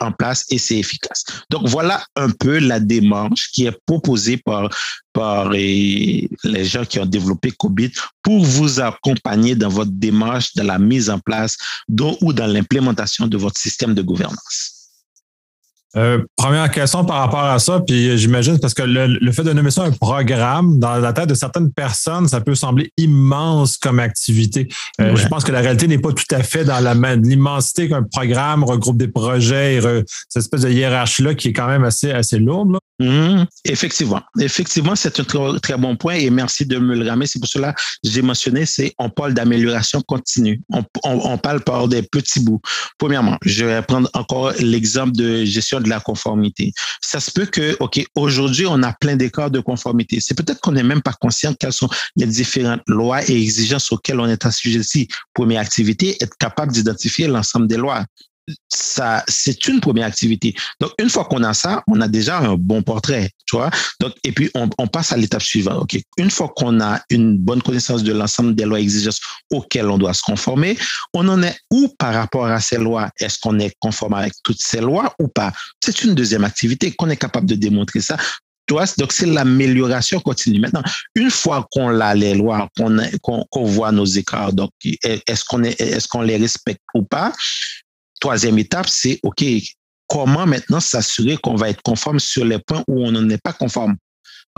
en 0.01 0.13
place 0.13 0.45
et 0.51 0.59
c'est 0.59 0.79
efficace. 0.79 1.25
Donc, 1.51 1.69
voilà 1.69 2.05
un 2.17 2.31
peu 2.31 2.59
la 2.59 2.81
démarche 2.81 3.51
qui 3.53 3.67
est 3.67 3.79
proposée 3.87 4.39
par, 4.39 4.71
par 5.13 5.51
les 5.51 6.29
gens 6.63 6.85
qui 6.85 6.99
ont 6.99 7.07
développé 7.07 7.51
COBIT 7.51 7.93
pour 8.23 8.45
vous 8.45 8.81
accompagner 8.81 9.55
dans 9.55 9.69
votre 9.69 9.93
démarche, 9.93 10.55
dans 10.55 10.65
la 10.65 10.79
mise 10.79 11.11
en 11.11 11.19
place 11.19 11.57
ou 12.21 12.33
dans 12.33 12.47
l'implémentation 12.47 13.27
de 13.27 13.37
votre 13.37 13.61
système 13.61 13.95
de 13.95 14.03
gouvernance. 14.03 14.78
Euh, 15.97 16.23
première 16.37 16.71
question 16.71 17.05
par 17.05 17.17
rapport 17.19 17.45
à 17.45 17.59
ça, 17.59 17.81
puis 17.81 18.19
j'imagine 18.19 18.59
parce 18.59 18.75
que 18.75 18.83
le, 18.83 19.33
fait 19.33 19.43
de 19.43 19.53
nommer 19.53 19.71
ça 19.71 19.85
un 19.85 19.91
programme, 19.91 20.79
dans 20.79 20.97
la 20.97 21.13
tête 21.13 21.29
de 21.29 21.35
certaines 21.35 21.73
personnes, 21.73 22.29
ça 22.29 22.41
peut 22.41 22.55
sembler 22.55 22.93
immense 22.99 23.79
comme 23.79 23.99
activité. 23.99 24.69
Euh, 25.01 25.17
je 25.17 25.27
pense 25.29 25.45
que 25.45 25.53
la 25.53 25.61
réalité 25.61 25.89
n'est 25.89 25.99
pas 25.99 26.13
tout 26.13 26.35
à 26.35 26.43
fait 26.43 26.65
dans 26.65 26.81
la 26.81 26.95
l'immensité 27.17 27.89
qu'un 27.89 28.03
programme 28.03 28.65
regroupe 28.65 28.99
des 28.99 29.09
projets 29.09 29.77
et 29.77 29.81
cette 29.81 30.43
espèce 30.43 30.63
de 30.63 30.71
hiérarchie-là 30.71 31.35
qui 31.35 31.49
est 31.49 31.53
quand 31.53 31.69
même 31.69 31.85
assez, 31.85 32.11
assez 32.11 32.39
lourde. 32.39 32.77
Mmh, 33.01 33.45
effectivement. 33.65 34.21
Effectivement, 34.41 34.97
c'est 34.97 35.21
un 35.21 35.25
très, 35.25 35.61
très, 35.61 35.77
bon 35.77 35.95
point 35.95 36.15
et 36.15 36.31
merci 36.31 36.67
de 36.67 36.79
me 36.79 36.97
le 36.97 37.09
ramener. 37.09 37.27
C'est 37.27 37.39
pour 37.39 37.49
cela 37.49 37.73
que 37.73 37.81
j'ai 38.03 38.23
mentionné, 38.23 38.67
c'est 38.67 38.93
on 38.99 39.09
parle 39.09 39.35
d'amélioration 39.35 40.01
continue. 40.03 40.61
On, 40.73 40.85
on 41.05 41.39
parle 41.39 41.61
par 41.61 41.87
des 41.87 42.03
petits 42.03 42.41
bouts. 42.41 42.61
Premièrement, 42.99 43.39
je 43.43 43.65
vais 43.65 43.83
prendre 43.83 44.11
encore 44.15 44.53
l'exemple 44.59 45.13
de 45.13 45.45
gestion 45.45 45.81
de 45.81 45.89
la 45.89 46.01
conformité. 46.01 46.73
Ça 47.01 47.21
se 47.21 47.31
peut 47.31 47.47
que, 47.47 47.77
OK, 47.79 48.05
aujourd'hui, 48.17 48.67
on 48.67 48.83
a 48.83 48.93
plein 48.93 49.15
d'écarts 49.15 49.53
de 49.53 49.61
conformité. 49.61 50.19
C'est 50.21 50.35
peut-être 50.35 50.61
qu'on 50.61 50.73
n'est 50.73 50.83
même 50.83 51.03
pas 51.03 51.13
conscient 51.13 51.55
quelles 51.55 51.73
sont 51.73 51.89
les 52.17 52.27
différentes 52.27 52.83
lois 52.89 53.23
et 53.31 53.41
exigences 53.41 53.93
auxquelles 53.93 54.19
on 54.19 54.27
est 54.27 54.45
assujetti. 54.45 55.07
Première 55.35 55.61
activité, 55.61 56.17
être 56.21 56.37
capable 56.37 56.73
d'identifier 56.73 57.29
l'ensemble 57.29 57.69
des 57.69 57.77
lois 57.77 58.05
ça, 58.69 59.25
c'est 59.29 59.67
une 59.67 59.81
première 59.81 60.07
activité. 60.07 60.55
Donc, 60.81 60.93
une 60.99 61.09
fois 61.09 61.25
qu'on 61.25 61.43
a 61.43 61.55
ça, 61.55 61.83
on 61.87 62.01
a 62.01 62.09
déjà 62.09 62.39
un 62.39 62.55
bon 62.55 62.83
portrait. 62.83 63.31
Donc, 64.01 64.15
et 64.25 64.33
puis, 64.33 64.51
on, 64.55 64.87
passe 64.87 65.13
à 65.13 65.17
l'étape 65.17 65.43
suivante. 65.43 65.83
OK. 65.83 66.01
Une 66.19 66.31
fois 66.31 66.53
qu'on 66.55 66.81
a 66.81 67.01
une 67.11 67.39
bonne 67.39 67.63
connaissance 67.63 68.03
de 68.03 68.13
l'ensemble 68.13 68.55
des 68.55 68.65
lois 68.65 68.81
et 68.81 68.83
exigences 68.83 69.21
auxquelles 69.51 69.89
on 69.89 69.99
doit 69.99 70.15
se 70.15 70.23
conformer, 70.23 70.77
on 71.15 71.29
en 71.29 71.43
est 71.43 71.57
où 71.71 71.89
par 71.99 72.15
rapport 72.15 72.47
à 72.47 72.61
ces 72.61 72.79
lois? 72.79 73.11
Est-ce 73.21 73.39
qu'on 73.39 73.59
est 73.59 73.75
conforme 73.81 74.15
avec 74.15 74.33
toutes 74.43 74.61
ces 74.61 74.81
lois 74.81 75.15
ou 75.19 75.29
pas? 75.29 75.53
C'est 75.83 76.03
une 76.05 76.15
deuxième 76.15 76.45
activité 76.45 76.93
qu'on 76.93 77.11
est 77.11 77.17
capable 77.17 77.47
de 77.47 77.55
démontrer 77.55 78.01
ça 78.01 78.17
donc, 78.69 79.13
c'est 79.13 79.27
l'amélioration 79.27 80.21
continue. 80.21 80.61
Maintenant, 80.61 80.83
une 81.15 81.31
fois 81.31 81.67
qu'on 81.71 82.01
a 82.01 82.15
les 82.15 82.35
lois, 82.35 82.69
qu'on 82.77 83.65
voit 83.65 83.93
nos 83.93 84.05
écarts, 84.05 84.53
donc, 84.53 84.71
est-ce 84.83 85.45
qu'on 85.45 85.65
est, 85.65 85.81
est-ce 85.81 86.09
qu'on 86.09 86.23
les 86.23 86.37
respecte 86.37 86.83
ou 86.95 87.03
pas? 87.03 87.33
Troisième 88.21 88.59
étape, 88.59 88.89
c'est 88.89 89.21
OK, 89.23 89.45
comment 90.07 90.47
maintenant 90.47 90.81
s'assurer 90.81 91.37
qu'on 91.37 91.55
va 91.55 91.71
être 91.71 91.83
conforme 91.83 92.19
sur 92.19 92.45
les 92.45 92.59
points 92.59 92.83
où 92.89 93.05
on 93.07 93.13
n'en 93.13 93.29
est 93.29 93.43
pas 93.43 93.53
conforme? 93.53 93.97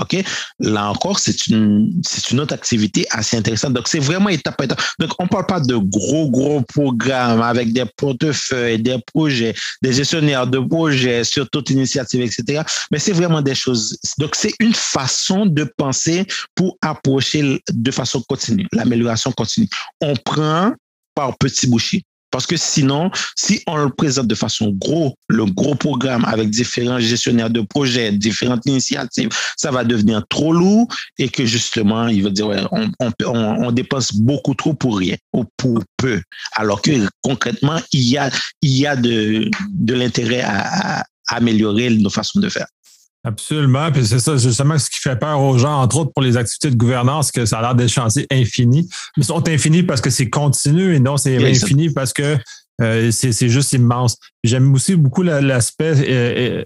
OK? 0.01 0.25
Là 0.59 0.91
encore, 0.91 1.19
c'est 1.19 1.47
une, 1.49 2.01
c'est 2.07 2.31
une 2.31 2.41
autre 2.41 2.55
activité 2.55 3.07
assez 3.11 3.37
intéressante. 3.37 3.75
Donc, 3.75 3.89
c'est 3.89 3.99
vraiment 3.99 4.29
étape 4.29 4.57
par 4.57 4.65
étape. 4.65 4.81
Donc, 4.99 5.11
on 5.19 5.25
ne 5.25 5.29
parle 5.29 5.47
pas 5.47 5.61
de 5.61 5.77
gros, 5.77 6.31
gros 6.31 6.63
programmes 6.63 7.43
avec 7.43 7.73
des 7.73 7.85
portefeuilles, 7.97 8.81
des 8.81 8.99
projets, 9.13 9.55
des 9.83 9.93
gestionnaires 9.93 10.47
de 10.47 10.59
projets 10.59 11.25
sur 11.25 11.49
toute 11.51 11.71
initiative, 11.71 12.23
etc. 12.23 12.63
Mais 12.91 12.99
c'est 12.99 13.13
vraiment 13.13 13.43
des 13.43 13.55
choses. 13.55 13.99
Donc, 14.19 14.35
c'est 14.35 14.55
une 14.61 14.75
façon 14.75 15.47
de 15.47 15.65
penser 15.77 16.27
pour 16.55 16.79
approcher 16.83 17.61
de 17.71 17.91
façon 17.91 18.23
continue, 18.23 18.67
l'amélioration 18.73 19.33
continue. 19.33 19.69
On 20.01 20.15
prend 20.17 20.73
par 21.15 21.37
petits 21.37 21.67
bouchées. 21.67 22.03
Parce 22.31 22.47
que 22.47 22.57
sinon, 22.57 23.11
si 23.37 23.63
on 23.67 23.77
le 23.77 23.91
présente 23.91 24.27
de 24.27 24.35
façon 24.35 24.71
gros, 24.71 25.17
le 25.29 25.45
gros 25.47 25.75
programme 25.75 26.25
avec 26.25 26.51
différents 26.51 27.01
gestionnaires 27.01 27.51
de 27.51 27.61
projets, 27.61 28.13
différentes 28.13 28.65
initiatives, 28.67 29.31
ça 29.57 29.71
va 29.71 29.85
devenir 29.85 30.23
trop 30.29 30.53
lourd 30.53 30.89
et 31.19 31.29
que 31.29 31.45
justement, 31.45 32.09
il 32.09 32.23
va 32.23 32.31
dire, 32.31 32.47
ouais, 32.47 32.63
on, 32.73 32.91
on, 33.01 33.13
on, 33.27 33.73
dépense 33.73 34.15
beaucoup 34.15 34.55
trop 34.55 34.75
pour 34.75 34.99
rien 34.99 35.17
ou 35.33 35.45
pour 35.57 35.83
peu. 35.97 36.21
Alors 36.53 36.83
que 36.83 36.91
concrètement, 37.23 37.81
il 37.93 38.09
y 38.09 38.19
a, 38.19 38.31
il 38.63 38.77
y 38.77 38.87
a 38.87 38.97
de, 38.97 39.51
de 39.71 39.95
l'intérêt 39.95 40.43
à, 40.43 41.01
à 41.01 41.05
améliorer 41.31 41.91
nos 41.91 42.11
façons 42.11 42.41
de 42.41 42.49
faire. 42.49 42.67
Absolument. 43.23 43.93
Puis 43.93 44.07
c'est 44.07 44.19
ça, 44.19 44.37
justement, 44.37 44.79
ce 44.79 44.89
qui 44.89 44.99
fait 44.99 45.17
peur 45.17 45.41
aux 45.41 45.59
gens, 45.59 45.83
entre 45.83 45.99
autres 45.99 46.13
pour 46.13 46.23
les 46.23 46.37
activités 46.37 46.71
de 46.71 46.77
gouvernance, 46.77 47.31
que 47.31 47.45
ça 47.45 47.59
a 47.59 47.63
l'air 47.63 47.75
d'être 47.75 47.91
chantiers 47.91 48.27
infinis. 48.31 48.89
Mais 49.17 49.23
ils 49.23 49.27
sont 49.27 49.47
infinis 49.47 49.83
parce 49.83 50.01
que 50.01 50.11
c'est 50.11 50.31
continu 50.31 50.95
et 50.95 51.01
non, 51.01 51.17
c'est 51.17 51.37
infini 51.37 51.91
parce 51.91 52.13
que 52.13 52.39
euh, 52.81 53.11
c'est 53.11 53.49
juste 53.49 53.73
immense. 53.75 54.17
J'aime 54.43 54.73
aussi 54.73 54.97
beaucoup 54.97 55.23
l'aspect 55.23 55.93
euh, 55.97 56.61
euh, 56.61 56.65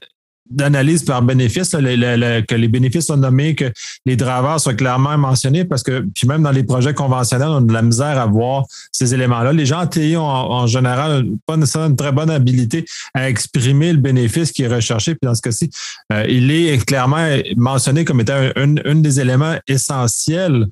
d'analyse 0.50 1.04
par 1.04 1.22
bénéfice, 1.22 1.70
que 1.70 2.54
les 2.54 2.68
bénéfices 2.68 3.06
sont 3.06 3.16
nommés, 3.16 3.54
que 3.54 3.72
les 4.04 4.16
drivers 4.16 4.60
soient 4.60 4.74
clairement 4.74 5.16
mentionnés, 5.16 5.64
parce 5.64 5.82
que 5.82 6.04
puis 6.14 6.28
même 6.28 6.42
dans 6.42 6.50
les 6.50 6.64
projets 6.64 6.94
conventionnels, 6.94 7.48
on 7.48 7.56
a 7.56 7.60
de 7.60 7.72
la 7.72 7.82
misère 7.82 8.18
à 8.18 8.26
voir 8.26 8.64
ces 8.92 9.14
éléments-là. 9.14 9.52
Les 9.52 9.66
gens 9.66 9.80
en 9.80 9.86
TI 9.86 10.16
ont 10.16 10.22
en, 10.24 10.66
général 10.66 11.26
pas 11.46 11.56
nécessairement 11.56 11.90
une 11.90 11.96
très 11.96 12.12
bonne 12.12 12.30
habilité 12.30 12.84
à 13.14 13.28
exprimer 13.28 13.92
le 13.92 13.98
bénéfice 13.98 14.52
qui 14.52 14.62
est 14.62 14.68
recherché. 14.74 15.14
Puis 15.14 15.26
dans 15.26 15.34
ce 15.34 15.42
cas-ci, 15.42 15.70
euh, 16.12 16.24
il 16.28 16.50
est 16.50 16.84
clairement 16.84 17.26
mentionné 17.56 18.04
comme 18.04 18.20
étant 18.20 18.40
un 18.56 18.94
des 18.96 19.20
éléments 19.20 19.56
essentiels 19.66 20.66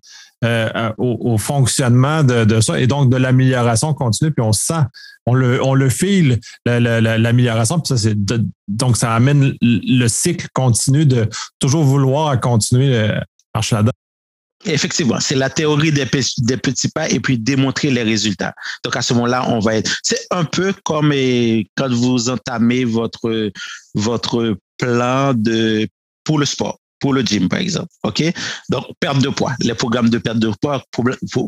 euh, 0.45 0.93
au, 0.99 1.39
fonctionnement 1.39 2.25
de, 2.25 2.45
de, 2.45 2.61
ça 2.61 2.81
et 2.81 2.87
donc 2.87 3.11
de 3.11 3.17
l'amélioration 3.17 3.95
continue. 3.95 4.33
Puis 4.33 4.45
on 4.45 4.53
sent 4.53 4.83
on 5.27 5.35
le, 5.35 5.65
on 5.65 5.75
le 5.75 5.89
file, 5.89 6.41
l'amélioration, 6.67 7.79
puis 7.79 7.89
ça, 7.89 7.97
c'est 7.97 8.17
donc 8.69 8.97
ça 8.97 9.15
amène 9.15 9.55
le 9.61 10.09
cycle 10.09 10.49
continu 10.53 11.07
de 11.07 11.29
toujours 11.59 11.85
vouloir 11.85 12.39
continuer 12.41 12.99
à 12.99 13.23
marcher 13.55 13.77
là-dedans. 13.77 13.93
Effectivement, 14.65 15.19
c'est 15.19 15.35
la 15.35 15.51
théorie 15.51 15.91
des, 15.91 16.07
petits 16.07 16.89
pas 16.89 17.09
et 17.09 17.19
puis 17.19 17.37
démontrer 17.37 17.91
les 17.91 18.03
résultats. 18.03 18.55
Donc 18.85 18.97
à 18.97 19.03
ce 19.03 19.13
moment-là, 19.15 19.49
on 19.49 19.59
va 19.59 19.77
être. 19.77 19.93
C'est 20.03 20.25
un 20.31 20.45
peu 20.45 20.73
comme 20.85 21.13
quand 21.77 21.93
vous 21.93 22.31
entamez 22.31 22.85
votre 22.85 23.51
votre 23.95 24.57
plan 24.79 25.35
de 25.35 25.89
pour 26.25 26.39
le 26.39 26.47
sport 26.47 26.79
pour 27.03 27.13
le 27.13 27.23
gym, 27.23 27.49
par 27.49 27.59
exemple. 27.59 27.89
OK? 28.05 28.23
Donc, 28.71 28.85
perte 29.01 29.21
de 29.21 29.29
poids. 29.29 29.53
Les 29.59 29.75
programmes 29.75 30.09
de 30.09 30.19
perte 30.19 30.39
de 30.39 30.51
poids, 30.61 30.83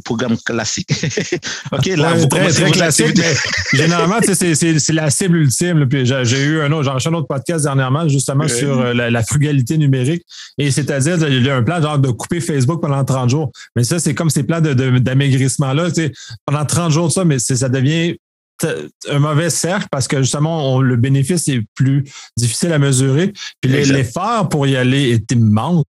programme 0.05 0.37
classique. 0.45 0.91
OK? 1.73 1.87
Là, 1.87 2.15
vous 2.15 2.27
très, 2.27 2.49
très 2.49 2.73
classique, 2.73 3.17
généralement, 3.73 4.17
c'est 4.21 4.93
la 4.93 5.11
cible 5.11 5.37
ultime. 5.37 5.89
Puis 5.89 6.05
j'ai 6.05 6.45
eu 6.45 6.61
un 6.61 6.73
autre, 6.73 6.99
j'ai 6.99 7.09
un 7.09 7.15
autre 7.15 7.29
podcast 7.29 7.65
dernièrement, 7.65 8.09
justement, 8.09 8.49
sur 8.49 8.81
euh, 8.81 8.93
la, 8.93 9.23
frugalité 9.23 9.79
numérique. 9.79 10.25
Et 10.59 10.73
c'est-à-dire, 10.73 11.17
il 11.29 11.45
y 11.45 11.49
a 11.49 11.57
un 11.57 11.63
plan 11.63 11.81
genre 11.81 11.99
de 11.99 12.11
couper 12.11 12.41
Facebook 12.41 12.83
pendant 12.83 13.05
30 13.05 13.31
jours. 13.31 13.53
Mais 13.77 13.85
ça, 13.85 14.01
c'est 14.01 14.13
comme 14.13 14.31
ces 14.31 14.43
plans 14.43 14.61
d'amaigrissement-là. 14.61 15.89
Pendant 16.47 16.65
30 16.65 16.91
jours, 16.91 17.13
ça, 17.13 17.25
mais 17.25 17.39
ça 17.39 17.69
devient 17.69 18.17
un 19.09 19.19
mauvais 19.19 19.51
cercle 19.51 19.89
parce 19.91 20.09
que 20.09 20.23
justement, 20.23 20.81
le 20.81 20.97
bénéfice 20.97 21.49
est 21.49 21.63
plus 21.75 22.05
difficile 22.37 22.73
à 22.73 22.79
mesurer. 22.79 23.33
Puis 23.61 23.71
l'effort 23.71 24.49
pour 24.49 24.67
y 24.67 24.77
aller 24.77 25.11
est 25.11 25.33
immense. 25.33 25.85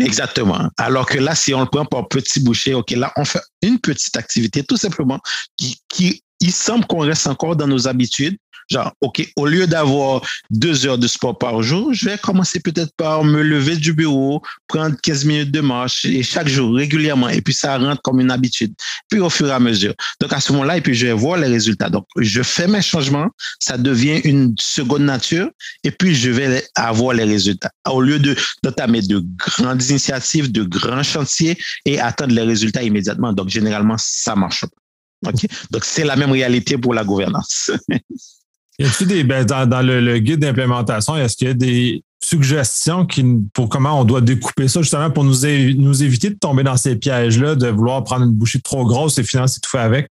Exactement. 0.00 0.68
Alors 0.76 1.06
que 1.06 1.18
là, 1.18 1.34
si 1.34 1.54
on 1.54 1.60
le 1.60 1.66
prend 1.66 1.84
par 1.84 2.08
petit 2.08 2.40
boucher, 2.40 2.74
OK, 2.74 2.90
là, 2.90 3.12
on 3.16 3.24
fait 3.24 3.40
une 3.62 3.78
petite 3.78 4.16
activité 4.16 4.62
tout 4.62 4.76
simplement 4.76 5.20
qui, 5.56 5.78
qui 5.88 6.22
il 6.40 6.52
semble 6.52 6.86
qu'on 6.86 7.00
reste 7.00 7.26
encore 7.26 7.56
dans 7.56 7.66
nos 7.66 7.88
habitudes. 7.88 8.36
Genre, 8.68 8.92
OK, 9.00 9.24
au 9.36 9.46
lieu 9.46 9.68
d'avoir 9.68 10.22
deux 10.50 10.86
heures 10.86 10.98
de 10.98 11.06
sport 11.06 11.38
par 11.38 11.62
jour, 11.62 11.94
je 11.94 12.06
vais 12.06 12.18
commencer 12.18 12.58
peut-être 12.58 12.92
par 12.96 13.22
me 13.22 13.40
lever 13.40 13.76
du 13.76 13.92
bureau, 13.92 14.42
prendre 14.66 14.96
15 15.00 15.24
minutes 15.24 15.50
de 15.52 15.60
marche 15.60 16.04
et 16.04 16.24
chaque 16.24 16.48
jour, 16.48 16.74
régulièrement. 16.74 17.28
Et 17.28 17.40
puis, 17.40 17.54
ça 17.54 17.78
rentre 17.78 18.02
comme 18.02 18.20
une 18.20 18.30
habitude. 18.32 18.74
Puis, 19.08 19.20
au 19.20 19.30
fur 19.30 19.46
et 19.46 19.52
à 19.52 19.60
mesure. 19.60 19.94
Donc, 20.20 20.32
à 20.32 20.40
ce 20.40 20.50
moment-là, 20.52 20.78
et 20.78 20.80
puis, 20.80 20.94
je 20.94 21.06
vais 21.06 21.12
voir 21.12 21.38
les 21.38 21.46
résultats. 21.46 21.88
Donc, 21.90 22.06
je 22.18 22.42
fais 22.42 22.66
mes 22.66 22.82
changements. 22.82 23.28
Ça 23.60 23.78
devient 23.78 24.20
une 24.24 24.52
seconde 24.58 25.02
nature. 25.02 25.48
Et 25.84 25.92
puis, 25.92 26.16
je 26.16 26.30
vais 26.30 26.64
avoir 26.74 27.14
les 27.14 27.24
résultats. 27.24 27.70
Au 27.88 28.00
lieu 28.00 28.18
de, 28.18 28.34
d'entamer 28.64 29.02
de 29.02 29.22
grandes 29.36 29.82
initiatives, 29.84 30.50
de 30.50 30.64
grands 30.64 31.04
chantiers 31.04 31.56
et 31.84 32.00
attendre 32.00 32.34
les 32.34 32.42
résultats 32.42 32.82
immédiatement. 32.82 33.32
Donc, 33.32 33.48
généralement, 33.48 33.96
ça 33.96 34.34
marche 34.34 34.62
pas. 34.62 34.85
OK? 35.24 35.46
Donc, 35.70 35.84
c'est 35.84 36.04
la 36.04 36.16
même 36.16 36.32
réalité 36.32 36.78
pour 36.78 36.94
la 36.94 37.04
gouvernance. 37.04 37.70
y 38.78 38.84
a-t-il 38.84 39.06
des, 39.06 39.24
ben, 39.24 39.44
dans, 39.44 39.82
le, 39.82 40.18
guide 40.18 40.40
d'implémentation, 40.40 41.16
est-ce 41.16 41.36
qu'il 41.36 41.48
y 41.48 41.50
a 41.50 41.54
des 41.54 42.02
suggestions 42.22 43.06
qui, 43.06 43.24
pour 43.52 43.68
comment 43.68 44.00
on 44.00 44.04
doit 44.04 44.20
découper 44.20 44.68
ça, 44.68 44.82
justement, 44.82 45.10
pour 45.10 45.24
nous, 45.24 45.36
nous 45.76 46.02
éviter 46.02 46.30
de 46.30 46.38
tomber 46.38 46.64
dans 46.64 46.76
ces 46.76 46.96
pièges-là, 46.96 47.54
de 47.54 47.68
vouloir 47.68 48.02
prendre 48.04 48.24
une 48.24 48.32
bouchée 48.32 48.60
trop 48.60 48.84
grosse 48.84 49.18
et 49.18 49.22
financer 49.22 49.60
tout 49.60 49.70
fait 49.70 49.78
avec? 49.78 50.08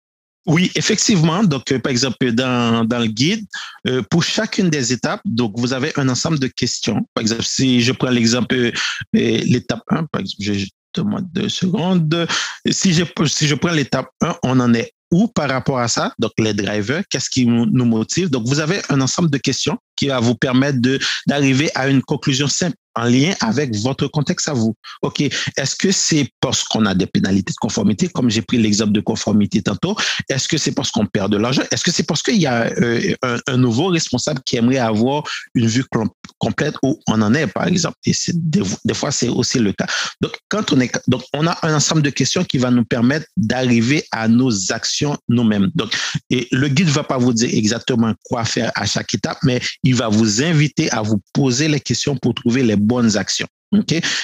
Oui, 0.47 0.71
effectivement. 0.75 1.43
Donc, 1.43 1.71
euh, 1.71 1.79
par 1.79 1.91
exemple, 1.91 2.31
dans, 2.31 2.85
dans 2.85 2.99
le 2.99 3.07
guide, 3.07 3.45
euh, 3.87 4.03
pour 4.09 4.23
chacune 4.23 4.69
des 4.69 4.93
étapes, 4.93 5.21
donc 5.25 5.53
vous 5.57 5.73
avez 5.73 5.91
un 5.95 6.07
ensemble 6.07 6.37
de 6.37 6.47
questions. 6.47 7.07
Par 7.15 7.23
exemple, 7.23 7.43
si 7.43 7.81
je 7.81 7.91
prends 7.91 8.11
l'exemple, 8.11 8.53
euh, 8.55 8.71
l'étape 9.11 9.81
1, 9.89 10.03
par 10.05 10.21
exemple, 10.21 10.43
je, 10.43 10.67
deux 11.33 11.49
secondes. 11.49 12.27
Si 12.69 12.93
je, 12.93 13.03
si 13.25 13.47
je 13.47 13.55
prends 13.55 13.71
l'étape 13.71 14.09
1, 14.21 14.35
on 14.43 14.59
en 14.59 14.73
est 14.73 14.93
où 15.11 15.27
par 15.27 15.49
rapport 15.49 15.79
à 15.79 15.87
ça? 15.87 16.13
Donc, 16.19 16.31
les 16.37 16.53
drivers, 16.53 17.03
qu'est-ce 17.09 17.29
qui 17.29 17.45
nous 17.45 17.85
motive? 17.85 18.29
Donc, 18.29 18.47
vous 18.47 18.59
avez 18.59 18.81
un 18.89 19.01
ensemble 19.01 19.29
de 19.29 19.37
questions 19.37 19.77
qui 19.95 20.07
va 20.07 20.19
vous 20.19 20.35
permettre 20.35 20.79
d'arriver 21.27 21.69
à 21.75 21.87
une 21.87 22.01
conclusion 22.01 22.47
simple 22.47 22.75
en 22.95 23.05
lien 23.05 23.33
avec 23.41 23.75
votre 23.75 24.07
contexte 24.07 24.47
à 24.49 24.53
vous. 24.53 24.75
OK, 25.01 25.21
est-ce 25.21 25.75
que 25.75 25.91
c'est 25.91 26.29
parce 26.39 26.63
qu'on 26.63 26.85
a 26.85 26.93
des 26.93 27.05
pénalités 27.05 27.51
de 27.51 27.57
conformité, 27.59 28.07
comme 28.07 28.29
j'ai 28.29 28.41
pris 28.41 28.57
l'exemple 28.57 28.93
de 28.93 29.01
conformité 29.01 29.61
tantôt? 29.61 29.95
Est-ce 30.29 30.47
que 30.47 30.57
c'est 30.57 30.71
parce 30.71 30.91
qu'on 30.91 31.05
perd 31.05 31.31
de 31.31 31.37
l'argent? 31.37 31.63
Est-ce 31.71 31.83
que 31.83 31.91
c'est 31.91 32.03
parce 32.03 32.21
qu'il 32.21 32.37
y 32.37 32.47
a 32.47 32.65
euh, 32.81 33.15
un, 33.47 33.57
nouveau 33.57 33.87
responsable 33.87 34.41
qui 34.45 34.57
aimerait 34.57 34.77
avoir 34.77 35.23
une 35.53 35.67
vue 35.67 35.85
complète 36.37 36.75
où 36.83 36.99
on 37.07 37.21
en 37.21 37.33
est, 37.33 37.47
par 37.47 37.67
exemple? 37.67 37.97
Et 38.05 38.13
des, 38.33 38.93
fois, 38.93 39.11
c'est 39.11 39.29
aussi 39.29 39.59
le 39.59 39.73
cas. 39.73 39.87
Donc, 40.21 40.33
quand 40.49 40.71
on 40.71 40.79
est, 40.79 40.91
donc, 41.07 41.23
on 41.33 41.47
a 41.47 41.57
un 41.63 41.75
ensemble 41.75 42.01
de 42.01 42.09
questions 42.09 42.43
qui 42.43 42.57
va 42.57 42.71
nous 42.71 42.85
permettre 42.85 43.25
d'arriver 43.37 44.03
à 44.11 44.27
nos 44.27 44.71
actions 44.71 45.17
nous-mêmes. 45.29 45.71
Donc, 45.75 45.93
et 46.29 46.47
le 46.51 46.67
guide 46.67 46.87
ne 46.87 46.91
va 46.91 47.03
pas 47.03 47.17
vous 47.17 47.33
dire 47.33 47.49
exactement 47.51 48.13
quoi 48.23 48.45
faire 48.45 48.71
à 48.75 48.85
chaque 48.85 49.13
étape, 49.13 49.37
mais 49.43 49.61
il 49.83 49.95
va 49.95 50.09
vous 50.09 50.43
inviter 50.43 50.91
à 50.91 51.01
vous 51.01 51.21
poser 51.33 51.67
les 51.67 51.79
questions 51.79 52.15
pour 52.17 52.33
trouver 52.33 52.63
les 52.63 52.75
bonnes 52.85 53.17
actions. 53.17 53.47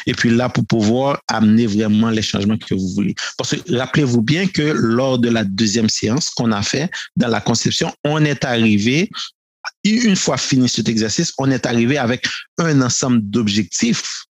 Et 0.05 0.13
puis 0.13 0.29
là, 0.29 0.47
pour 0.49 0.65
pouvoir 0.65 1.19
amener 1.27 1.67
vraiment 1.67 2.09
les 2.09 2.21
changements 2.21 2.57
que 2.57 2.73
vous 2.73 2.87
voulez. 2.93 3.15
Parce 3.37 3.55
que 3.55 3.75
rappelez-vous 3.75 4.21
bien 4.21 4.47
que 4.47 4.61
lors 4.61 5.19
de 5.19 5.29
la 5.29 5.43
deuxième 5.43 5.89
séance 5.89 6.29
qu'on 6.29 6.51
a 6.53 6.61
fait 6.61 6.89
dans 7.17 7.27
la 7.27 7.41
conception, 7.41 7.93
on 8.05 8.23
est 8.23 8.45
arrivé 8.45 9.09
une 9.83 10.15
fois 10.15 10.37
fini 10.37 10.69
cet 10.69 10.87
exercice, 10.87 11.33
on 11.37 11.51
est 11.51 11.65
arrivé 11.65 11.97
avec 11.97 12.25
un 12.59 12.81
ensemble 12.81 13.19
d'objectifs 13.29 14.25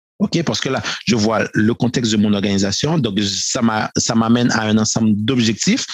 parce 0.45 0.61
que 0.61 0.69
là, 0.69 0.83
je 1.07 1.15
vois 1.15 1.47
le 1.53 1.75
contexte 1.75 2.13
de 2.13 2.17
mon 2.17 2.33
organisation, 2.33 2.99
donc 2.99 3.19
ça 3.21 4.15
m'amène 4.15 4.51
à 4.51 4.63
un 4.63 4.79
ensemble 4.79 5.13
d'objectifs. 5.15 5.87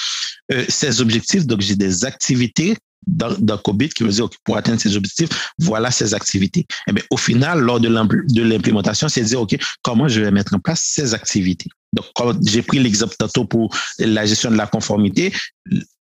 Euh, 0.53 0.65
ces 0.69 1.01
objectifs, 1.01 1.47
donc 1.47 1.61
j'ai 1.61 1.77
des 1.77 2.05
activités 2.05 2.77
dans, 3.07 3.59
COVID 3.59 3.89
qui 3.91 4.05
me 4.05 4.11
dit, 4.11 4.21
pour 4.45 4.57
atteindre 4.57 4.81
ces 4.81 4.97
objectifs, 4.97 5.53
voilà 5.59 5.91
ces 5.91 6.15
activités. 6.15 6.61
Et 6.61 6.67
eh 6.89 6.93
bien, 6.93 7.05
au 7.11 7.17
final, 7.17 7.61
lors 7.61 7.81
de 7.81 8.43
l'implémentation, 8.43 9.09
c'est 9.09 9.23
dire, 9.23 9.41
OK, 9.41 9.57
comment 9.83 10.09
je 10.09 10.21
vais 10.21 10.31
mettre 10.31 10.55
en 10.55 10.59
place 10.59 10.81
ces 10.83 11.15
activités? 11.15 11.71
Donc, 11.93 12.07
j'ai 12.47 12.63
pris 12.63 12.79
l'exemple 12.79 13.15
tantôt 13.19 13.45
pour 13.45 13.75
la 13.99 14.25
gestion 14.25 14.51
de 14.51 14.57
la 14.57 14.67
conformité. 14.67 15.33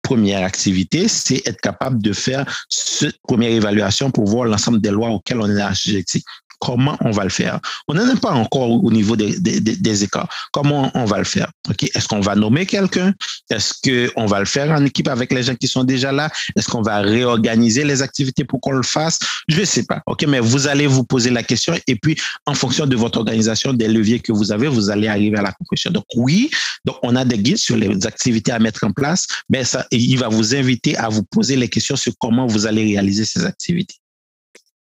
Première 0.01 0.43
activité, 0.43 1.07
c'est 1.07 1.45
être 1.45 1.59
capable 1.59 2.01
de 2.01 2.13
faire 2.13 2.45
cette 2.69 3.17
première 3.23 3.51
évaluation 3.51 4.09
pour 4.09 4.25
voir 4.25 4.45
l'ensemble 4.45 4.79
des 4.79 4.89
lois 4.89 5.09
auxquelles 5.09 5.41
on 5.41 5.49
est 5.49 5.61
assujetti 5.61 6.23
comment 6.61 6.95
on 7.01 7.11
va 7.11 7.23
le 7.23 7.29
faire. 7.29 7.59
On 7.87 7.95
n'en 7.95 8.07
est 8.07 8.19
pas 8.19 8.31
encore 8.31 8.69
au 8.69 8.91
niveau 8.91 9.15
des, 9.15 10.03
écarts. 10.03 10.29
Comment 10.53 10.91
on 10.93 11.05
va 11.05 11.17
le 11.17 11.23
faire? 11.25 11.51
OK? 11.69 11.83
Est-ce 11.83 12.07
qu'on 12.07 12.21
va 12.21 12.35
nommer 12.35 12.65
quelqu'un? 12.65 13.13
Est-ce 13.49 13.73
qu'on 14.13 14.25
va 14.27 14.39
le 14.39 14.45
faire 14.45 14.71
en 14.71 14.85
équipe 14.85 15.09
avec 15.09 15.33
les 15.33 15.43
gens 15.43 15.55
qui 15.55 15.67
sont 15.67 15.83
déjà 15.83 16.11
là? 16.11 16.29
Est-ce 16.55 16.69
qu'on 16.69 16.83
va 16.83 16.99
réorganiser 16.99 17.83
les 17.83 18.01
activités 18.01 18.45
pour 18.45 18.61
qu'on 18.61 18.71
le 18.71 18.83
fasse? 18.83 19.19
Je 19.47 19.59
ne 19.59 19.65
sais 19.65 19.83
pas. 19.83 20.01
OK? 20.05 20.23
Mais 20.27 20.39
vous 20.39 20.67
allez 20.67 20.87
vous 20.87 21.03
poser 21.03 21.31
la 21.31 21.43
question 21.43 21.73
et 21.87 21.95
puis, 21.95 22.15
en 22.45 22.53
fonction 22.53 22.85
de 22.85 22.95
votre 22.95 23.17
organisation, 23.17 23.73
des 23.73 23.87
leviers 23.87 24.19
que 24.19 24.31
vous 24.31 24.51
avez, 24.51 24.67
vous 24.67 24.89
allez 24.91 25.07
arriver 25.07 25.37
à 25.39 25.41
la 25.41 25.51
conclusion. 25.51 25.89
Donc, 25.89 26.05
oui, 26.15 26.51
donc 26.85 26.97
on 27.01 27.15
a 27.15 27.25
des 27.25 27.39
guides 27.39 27.57
sur 27.57 27.75
les 27.75 28.05
activités 28.05 28.51
à 28.51 28.59
mettre 28.59 28.83
en 28.83 28.91
place, 28.91 29.25
mais 29.49 29.63
ça, 29.63 29.85
il 29.91 30.17
va 30.17 30.27
vous 30.27 30.55
inviter 30.55 30.95
à 30.97 31.09
vous 31.09 31.23
poser 31.23 31.55
les 31.55 31.67
questions 31.67 31.95
sur 31.95 32.13
comment 32.19 32.45
vous 32.45 32.67
allez 32.67 32.83
réaliser 32.83 33.25
ces 33.25 33.45
activités. 33.45 33.95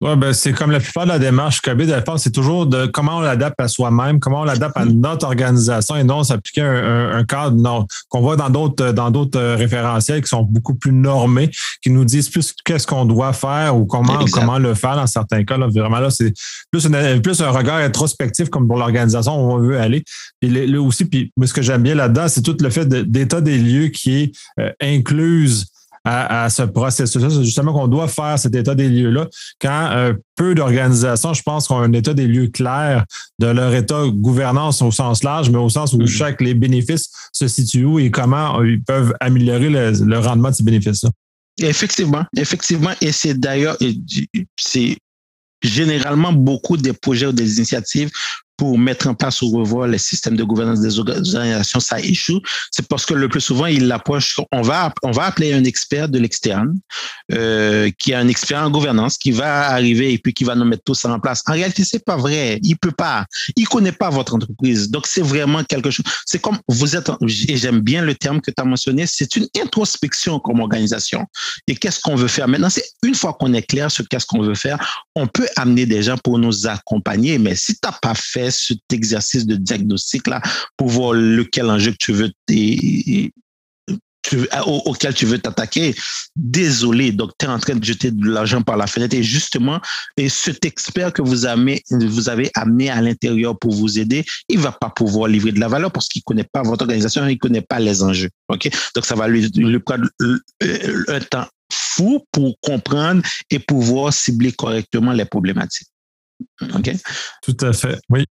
Ouais, 0.02 0.16
ben, 0.16 0.32
c'est 0.32 0.54
comme 0.54 0.70
la 0.70 0.80
plupart 0.80 1.04
de 1.04 1.10
la 1.10 1.18
démarche 1.18 1.60
COVID, 1.60 1.94
c'est 2.16 2.32
toujours 2.32 2.64
de 2.64 2.86
comment 2.86 3.18
on 3.18 3.20
l'adapte 3.20 3.60
à 3.60 3.68
soi-même, 3.68 4.18
comment 4.18 4.40
on 4.40 4.44
l'adapte 4.44 4.74
à 4.78 4.86
notre 4.86 5.26
organisation 5.26 5.94
et 5.94 6.04
non 6.04 6.24
s'appliquer 6.24 6.62
un, 6.62 7.10
un, 7.18 7.24
cadre 7.24 7.56
non, 7.56 7.86
qu'on 8.08 8.22
voit 8.22 8.36
dans 8.36 8.48
d'autres 8.48 8.92
dans 8.92 9.10
d'autres 9.10 9.38
euh, 9.38 9.56
référentiels 9.56 10.22
qui 10.22 10.28
sont 10.28 10.42
beaucoup 10.42 10.74
plus 10.74 10.92
normés, 10.92 11.50
qui 11.82 11.90
nous 11.90 12.06
disent 12.06 12.30
plus 12.30 12.54
qu'est-ce 12.64 12.86
qu'on 12.86 13.04
doit 13.04 13.34
faire 13.34 13.76
ou 13.76 13.84
comment 13.84 14.24
comment 14.32 14.58
le 14.58 14.72
faire 14.72 14.96
dans 14.96 15.06
certains 15.06 15.44
cas. 15.44 15.58
Là, 15.58 15.66
vraiment 15.68 16.00
là, 16.00 16.08
c'est 16.08 16.32
plus, 16.72 16.88
plus 17.22 17.42
un 17.42 17.50
regard 17.50 17.80
introspectif 17.80 18.48
comme 18.48 18.66
pour 18.66 18.78
l'organisation 18.78 19.36
où 19.36 19.52
on 19.52 19.58
veut 19.58 19.78
aller. 19.78 20.02
Et 20.40 20.48
là 20.48 20.80
aussi, 20.80 21.04
puis 21.04 21.30
ce 21.44 21.52
que 21.52 21.60
j'aime 21.60 21.82
bien 21.82 21.94
là-dedans, 21.94 22.26
c'est 22.28 22.40
tout 22.40 22.56
le 22.58 22.70
fait 22.70 22.88
d'état 22.88 23.42
des 23.42 23.58
lieux 23.58 23.88
qui 23.88 24.22
est 24.22 24.32
euh, 24.60 24.72
incluse 24.80 25.66
à, 26.04 26.48
ce 26.48 26.62
processus-là. 26.62 27.28
C'est 27.30 27.44
justement 27.44 27.72
qu'on 27.72 27.88
doit 27.88 28.08
faire 28.08 28.38
cet 28.38 28.54
état 28.54 28.74
des 28.74 28.88
lieux-là. 28.88 29.28
Quand 29.60 29.90
euh, 29.92 30.14
peu 30.34 30.54
d'organisations, 30.54 31.34
je 31.34 31.42
pense, 31.42 31.70
ont 31.70 31.78
un 31.78 31.92
état 31.92 32.14
des 32.14 32.26
lieux 32.26 32.48
clair 32.48 33.04
de 33.38 33.46
leur 33.46 33.74
état 33.74 34.04
gouvernance 34.08 34.80
au 34.82 34.90
sens 34.90 35.22
large, 35.22 35.50
mais 35.50 35.58
au 35.58 35.68
sens 35.68 35.92
où 35.92 35.98
mm-hmm. 35.98 36.06
chaque 36.06 36.40
les 36.40 36.54
bénéfices 36.54 37.10
se 37.32 37.48
situent 37.48 37.84
où 37.84 37.98
et 37.98 38.10
comment 38.10 38.62
ils 38.62 38.82
peuvent 38.82 39.14
améliorer 39.20 39.68
le, 39.68 40.18
rendement 40.18 40.50
de 40.50 40.54
ces 40.54 40.62
bénéfices-là. 40.62 41.10
Effectivement, 41.58 42.24
effectivement. 42.36 42.92
Et 43.00 43.12
c'est 43.12 43.34
d'ailleurs, 43.34 43.76
c'est 44.58 44.96
généralement 45.62 46.32
beaucoup 46.32 46.76
des 46.76 46.94
projets 46.94 47.26
ou 47.26 47.32
des 47.32 47.58
initiatives 47.58 48.10
pour 48.60 48.78
mettre 48.78 49.08
en 49.08 49.14
place 49.14 49.40
ou 49.40 49.48
revoir 49.56 49.88
les 49.88 49.96
systèmes 49.96 50.36
de 50.36 50.44
gouvernance 50.44 50.80
des 50.80 50.98
organisations, 50.98 51.80
ça 51.80 51.98
échoue, 51.98 52.42
c'est 52.70 52.86
parce 52.86 53.06
que 53.06 53.14
le 53.14 53.26
plus 53.26 53.40
souvent, 53.40 53.64
il 53.64 53.86
l'approche, 53.86 54.38
on 54.52 54.60
va, 54.60 54.92
on 55.02 55.12
va 55.12 55.24
appeler 55.24 55.54
un 55.54 55.64
expert 55.64 56.10
de 56.10 56.18
l'externe, 56.18 56.78
euh, 57.32 57.90
qui 57.98 58.12
est 58.12 58.16
un 58.16 58.28
expert 58.28 58.62
en 58.62 58.70
gouvernance, 58.70 59.16
qui 59.16 59.30
va 59.30 59.68
arriver 59.68 60.12
et 60.12 60.18
puis 60.18 60.34
qui 60.34 60.44
va 60.44 60.54
nous 60.56 60.66
mettre 60.66 60.82
tout 60.84 60.94
ça 60.94 61.10
en 61.10 61.18
place. 61.18 61.42
En 61.46 61.54
réalité, 61.54 61.84
c'est 61.86 62.04
pas 62.04 62.18
vrai. 62.18 62.60
Il 62.62 62.76
peut 62.76 62.90
pas. 62.90 63.24
Il 63.56 63.66
connaît 63.66 63.92
pas 63.92 64.10
votre 64.10 64.34
entreprise. 64.34 64.90
Donc, 64.90 65.06
c'est 65.06 65.22
vraiment 65.22 65.64
quelque 65.64 65.90
chose. 65.90 66.04
C'est 66.26 66.42
comme 66.42 66.58
vous 66.68 66.94
êtes, 66.94 67.10
et 67.48 67.56
j'aime 67.56 67.80
bien 67.80 68.02
le 68.02 68.14
terme 68.14 68.42
que 68.42 68.50
tu 68.50 68.60
as 68.60 68.66
mentionné, 68.66 69.06
c'est 69.06 69.36
une 69.36 69.48
introspection 69.58 70.38
comme 70.38 70.60
organisation. 70.60 71.24
Et 71.66 71.76
qu'est-ce 71.76 72.00
qu'on 72.00 72.14
veut 72.14 72.28
faire? 72.28 72.46
Maintenant? 72.46 72.68
C'est 72.68 72.84
une 73.04 73.14
fois 73.14 73.32
qu'on 73.32 73.54
est 73.54 73.62
clair 73.62 73.90
sur 73.90 74.06
qu'est-ce 74.06 74.26
qu'on 74.26 74.42
veut 74.42 74.54
faire, 74.54 75.06
on 75.14 75.26
peut 75.26 75.48
amener 75.56 75.86
des 75.86 76.02
gens 76.02 76.18
pour 76.18 76.38
nous 76.38 76.66
accompagner. 76.66 77.38
Mais 77.38 77.54
si 77.54 77.72
tu 77.72 77.80
n'as 77.84 77.96
pas 78.02 78.14
fait 78.14 78.49
cet 78.50 78.92
exercice 78.92 79.46
de 79.46 79.56
diagnostic-là 79.56 80.42
pour 80.76 80.88
voir 80.88 81.12
lequel 81.12 81.70
enjeu 81.70 81.92
que 81.92 81.96
tu 81.98 82.12
veux, 82.12 82.30
auquel 84.66 85.14
tu 85.14 85.24
veux 85.26 85.38
t'attaquer. 85.38 85.94
Désolé, 86.36 87.10
donc 87.10 87.32
tu 87.38 87.46
es 87.46 87.48
en 87.48 87.58
train 87.58 87.74
de 87.74 87.82
jeter 87.82 88.10
de 88.10 88.28
l'argent 88.28 88.62
par 88.62 88.76
la 88.76 88.86
fenêtre. 88.86 89.16
Et 89.16 89.22
justement, 89.22 89.80
et 90.16 90.28
cet 90.28 90.64
expert 90.64 91.12
que 91.12 91.22
vous 91.22 91.46
avez, 91.46 91.82
vous 91.90 92.28
avez 92.28 92.50
amené 92.54 92.90
à 92.90 93.00
l'intérieur 93.00 93.58
pour 93.58 93.72
vous 93.72 93.98
aider, 93.98 94.24
il 94.48 94.58
va 94.58 94.72
pas 94.72 94.90
pouvoir 94.90 95.28
livrer 95.28 95.52
de 95.52 95.60
la 95.60 95.68
valeur 95.68 95.90
parce 95.90 96.08
qu'il 96.08 96.22
connaît 96.22 96.44
pas 96.44 96.62
votre 96.62 96.82
organisation, 96.82 97.26
il 97.26 97.38
connaît 97.38 97.62
pas 97.62 97.80
les 97.80 98.02
enjeux. 98.02 98.30
Donc, 98.48 98.70
ça 99.04 99.14
va 99.14 99.26
lui, 99.26 99.48
lui 99.54 99.78
prendre 99.80 100.08
un 101.08 101.20
temps 101.20 101.46
fou 101.72 102.24
pour 102.32 102.58
comprendre 102.60 103.22
et 103.48 103.58
pouvoir 103.58 104.12
cibler 104.12 104.52
correctement 104.52 105.12
les 105.12 105.24
problématiques. 105.24 105.88
Tout 107.42 107.56
à 107.60 107.72
fait. 107.72 108.00
Oui. 108.08 108.24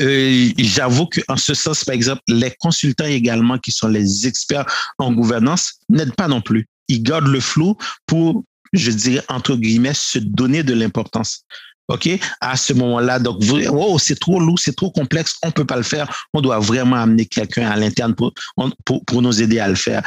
Euh, 0.00 0.50
j'avoue 0.58 1.06
qu'en 1.06 1.36
ce 1.36 1.54
sens, 1.54 1.84
par 1.84 1.94
exemple, 1.94 2.22
les 2.28 2.50
consultants 2.58 3.04
également, 3.04 3.58
qui 3.58 3.70
sont 3.70 3.88
les 3.88 4.26
experts 4.26 4.66
en 4.98 5.12
gouvernance, 5.12 5.74
n'aident 5.88 6.14
pas 6.14 6.28
non 6.28 6.40
plus. 6.40 6.66
Ils 6.88 7.02
gardent 7.02 7.28
le 7.28 7.40
flou 7.40 7.76
pour, 8.06 8.44
je 8.72 8.90
dirais, 8.90 9.24
entre 9.28 9.56
guillemets, 9.56 9.94
se 9.94 10.18
donner 10.18 10.62
de 10.62 10.74
l'importance. 10.74 11.44
OK? 11.88 12.08
À 12.40 12.56
ce 12.56 12.72
moment-là, 12.72 13.18
donc, 13.18 13.42
oh, 13.70 13.98
c'est 13.98 14.18
trop 14.18 14.40
lourd, 14.40 14.58
c'est 14.58 14.74
trop 14.74 14.90
complexe, 14.90 15.36
on 15.42 15.48
ne 15.48 15.52
peut 15.52 15.66
pas 15.66 15.76
le 15.76 15.82
faire. 15.82 16.10
On 16.32 16.40
doit 16.40 16.58
vraiment 16.58 16.96
amener 16.96 17.26
quelqu'un 17.26 17.70
à 17.70 17.76
l'interne 17.76 18.14
pour, 18.14 18.32
pour, 18.84 19.04
pour, 19.04 19.22
nous 19.22 19.42
aider 19.42 19.58
à 19.58 19.68
le 19.68 19.74
faire. 19.74 20.02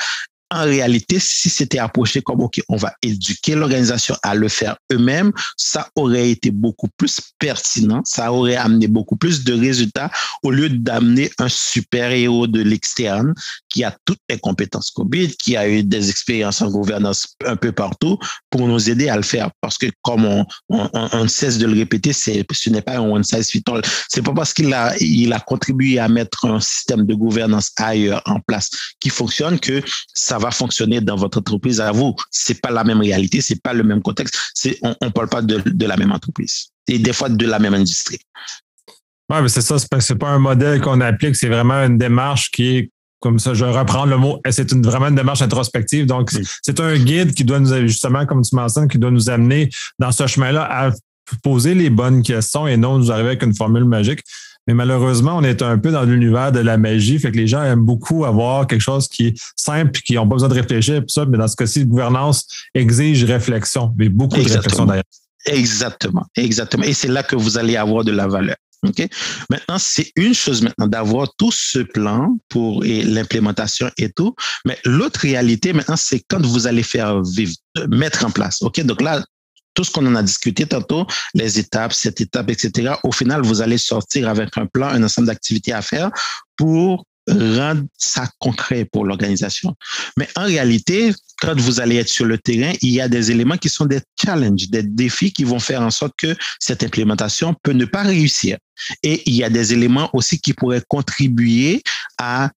En 0.50 0.64
réalité, 0.64 1.20
si 1.20 1.50
c'était 1.50 1.80
approché 1.80 2.22
comme, 2.22 2.42
OK, 2.42 2.62
on 2.70 2.78
va 2.78 2.94
éduquer 3.02 3.56
l'organisation 3.56 4.16
à 4.24 4.36
le 4.36 4.48
faire 4.48 4.78
eux-mêmes, 4.92 5.32
ça 5.58 5.90
aurait 5.96 6.30
été 6.30 6.52
beaucoup 6.52 6.88
plus 6.96 7.20
pertinent, 7.40 8.02
ça 8.06 8.32
aurait 8.32 8.56
amené 8.56 8.88
beaucoup 8.88 9.18
plus 9.18 9.44
de 9.44 9.54
résultats 9.54 10.10
au 10.44 10.52
lieu 10.52 10.70
d'amener 10.70 11.30
un 11.40 11.50
super-héros 11.50 12.48
de 12.48 12.62
l'externe 12.62 13.34
qui 13.78 13.84
a 13.84 13.96
toutes 14.06 14.22
les 14.28 14.40
compétences 14.40 14.90
COVID, 14.90 15.36
qui 15.38 15.56
a 15.56 15.70
eu 15.70 15.84
des 15.84 16.10
expériences 16.10 16.63
en 16.63 16.72
gouvernance 16.72 17.36
un 17.46 17.56
peu 17.56 17.72
partout 17.72 18.18
pour 18.50 18.68
nous 18.68 18.90
aider 18.90 19.08
à 19.08 19.16
le 19.16 19.22
faire. 19.22 19.52
Parce 19.62 19.78
que 19.78 19.86
comme 20.02 20.26
on, 20.26 20.48
on, 20.70 21.28
cesse 21.28 21.60
de 21.60 21.68
le 21.68 21.74
répéter, 21.74 22.12
ce 22.12 22.70
n'est 22.72 22.82
pas 22.82 22.98
un 22.98 23.02
one 23.02 23.24
size 23.24 23.52
fit 23.52 23.62
all. 23.68 23.84
C'est 24.10 24.24
pas 24.24 24.34
parce 24.34 24.52
qu'il 24.52 24.74
a, 24.74 24.96
contribué 25.46 26.00
à 26.00 26.10
mettre 26.10 26.46
un 26.46 26.60
système 26.60 27.06
de 27.06 27.13
gouvernance 27.13 27.72
ailleurs 27.78 28.24
en 28.26 28.40
place 28.40 28.72
qui 29.00 29.10
fonctionne 29.10 29.60
que 29.60 29.84
ça 30.12 30.40
va 30.40 30.50
fonctionner 30.50 31.00
dans 31.00 31.16
votre 31.16 31.38
entreprise 31.38 31.80
à 31.80 31.92
vous. 31.92 32.16
C'est 32.32 32.60
pas 32.60 32.72
la 32.72 32.84
même 32.84 33.02
réalité, 33.02 33.42
c'est 33.42 33.62
pas 33.62 33.74
le 33.74 33.84
même 33.84 34.02
contexte. 34.02 34.36
On, 34.82 34.96
on 35.02 35.12
parle 35.12 35.30
pas 35.30 35.44
de, 35.44 35.62
de 35.63 35.86
la 35.86 35.98
même 35.98 36.12
entreprise 36.12 36.70
et 36.88 36.98
des 36.98 37.13
fois 37.13 37.30
de 37.30 37.46
la 37.46 37.60
même 37.60 37.76
industrie. 37.76 38.20
Oui, 39.30 39.38
mais 39.42 39.50
c'est 39.50 39.62
ça, 39.62 39.78
c'est 39.78 39.90
pas, 39.90 40.00
pas 40.16 40.30
un 40.30 40.40
modèle 40.40 40.82
qu'on 40.82 41.00
applique, 41.02 41.36
c'est 41.36 41.50
vraiment 41.50 41.84
une 41.84 42.00
démarche 42.00 42.50
qui 42.50 42.78
est 42.78 42.92
comme 43.19 43.39
ça, 43.39 43.53
je 43.53 43.65
reprends 43.65 44.06
le 44.06 44.17
mot, 44.17 44.39
c'est 44.49 44.71
une, 44.71 44.84
vraiment 44.84 45.08
une 45.08 45.15
démarche 45.15 45.41
introspective. 45.41 46.06
Donc, 46.06 46.32
c'est 46.62 46.80
un 46.80 46.97
guide 46.97 47.34
qui 47.34 47.43
doit 47.43 47.60
nous, 47.60 47.88
justement, 47.88 48.25
comme 48.25 48.41
tu 48.43 48.56
mentionnes, 48.56 48.88
qui 48.88 48.99
doit 48.99 49.12
nous 49.12 49.30
amener 49.30 49.69
dans 49.99 50.12
ce 50.12 50.27
chemin-là 50.27 50.67
à 50.69 50.91
poser 51.43 51.73
les 51.73 51.89
bonnes 51.89 52.21
questions 52.21 52.67
et 52.67 52.77
non 52.77 52.97
nous 52.97 53.12
arriver 53.12 53.30
avec 53.30 53.43
une 53.43 53.56
formule 53.56 53.86
magique. 53.86 54.21
Mais 54.67 54.73
malheureusement, 54.73 55.38
on 55.38 55.43
est 55.43 55.62
un 55.62 55.77
peu 55.77 55.91
dans 55.91 56.03
l'univers 56.03 56.51
de 56.51 56.60
la 56.60 56.77
magie. 56.77 57.17
Fait 57.19 57.32
que 57.32 57.38
les 57.38 57.47
gens 57.47 57.63
aiment 57.63 57.86
beaucoup 57.86 58.25
avoir 58.25 58.67
quelque 58.67 58.82
chose 58.82 59.08
qui 59.08 59.27
est 59.27 59.39
simple, 59.56 60.01
qui 60.01 60.15
n'ont 60.15 60.27
pas 60.27 60.36
besoin 60.36 60.49
de 60.49 60.53
réfléchir, 60.53 61.01
ça. 61.08 61.25
Mais 61.25 61.38
dans 61.38 61.47
ce 61.47 61.56
cas-ci, 61.56 61.80
la 61.80 61.86
gouvernance 61.86 62.45
exige 62.75 63.23
réflexion, 63.23 63.93
mais 63.97 64.10
beaucoup 64.10 64.36
de 64.36 64.43
réflexion 64.43 64.86
d'ailleurs. 64.86 65.03
Exactement, 65.45 66.25
exactement. 66.36 66.84
Et 66.84 66.93
c'est 66.93 67.08
là 67.08 67.23
que 67.23 67.38
vous 67.38 67.58
allez 67.58 67.77
avoir 67.77 68.03
de 68.03 68.12
la 68.12 68.27
valeur. 68.27 68.58
OK? 68.84 69.08
Maintenant, 69.50 69.80
c'est 69.80 70.12
une 70.16 70.34
chose 70.34 70.62
maintenant 70.62 70.88
d'avoir 70.88 71.30
tout 71.38 71.52
ce 71.52 71.80
plan 71.80 72.38
pour 72.50 72.84
l'implémentation 72.84 73.90
et 73.98 74.12
tout. 74.12 74.36
Mais 74.66 74.78
l'autre 74.86 75.22
réalité 75.22 75.74
maintenant, 75.74 75.98
c'est 75.98 76.24
quand 76.28 76.46
vous 76.46 76.68
allez 76.68 76.84
faire 76.84 77.22
vivre, 77.24 77.56
mettre 77.90 78.26
en 78.26 78.32
place. 78.32 78.62
OK? 78.62 78.80
Donc 78.82 79.02
là, 79.02 79.24
tout 79.74 79.84
ce 79.84 79.92
qu'on 79.92 80.06
en 80.08 80.16
a 80.16 80.24
discuté 80.24 80.66
tantôt, 80.66 81.06
les 81.36 81.60
étapes, 81.60 81.94
cette 81.94 82.20
étape, 82.20 82.50
etc. 82.50 82.96
Au 83.04 83.12
final, 83.12 83.44
vous 83.44 83.62
allez 83.62 83.78
sortir 83.78 84.28
avec 84.28 84.58
un 84.58 84.66
plan, 84.66 84.88
un 84.88 85.04
ensemble 85.04 85.28
d'activités 85.28 85.72
à 85.72 85.84
faire 85.84 86.10
pour 86.56 87.06
rendre 87.30 87.84
ça 87.98 88.28
concret 88.40 88.86
pour 88.86 89.06
l'organisation. 89.06 89.76
Mais 90.18 90.28
en 90.36 90.46
réalité, 90.46 91.13
quand 91.41 91.60
vous 91.60 91.80
allez 91.80 91.97
être 91.97 92.10
sur 92.10 92.26
le 92.26 92.38
terrain, 92.38 92.73
il 92.82 92.91
y 92.91 93.02
a 93.02 93.08
des 93.08 93.32
éléments 93.32 93.58
qui 93.58 93.69
sont 93.69 93.86
des 93.86 94.02
challenges, 94.21 94.69
des 94.69 94.84
défis 94.84 95.32
qui 95.32 95.43
vont 95.43 95.60
faire 95.60 95.82
en 95.82 95.91
sorte 95.91 96.13
que 96.17 96.36
cette 96.60 96.84
implémentation 96.84 97.56
peut 97.63 97.73
ne 97.73 97.86
pas 97.86 98.04
réussir. 98.04 98.58
Et 99.04 99.23
il 99.26 99.36
y 99.36 99.43
a 99.43 99.50
des 99.50 99.73
éléments 99.73 100.10
aussi 100.13 100.39
qui 100.39 100.54
pourraient 100.54 100.84
contribuer 100.88 101.82
à, 102.17 102.52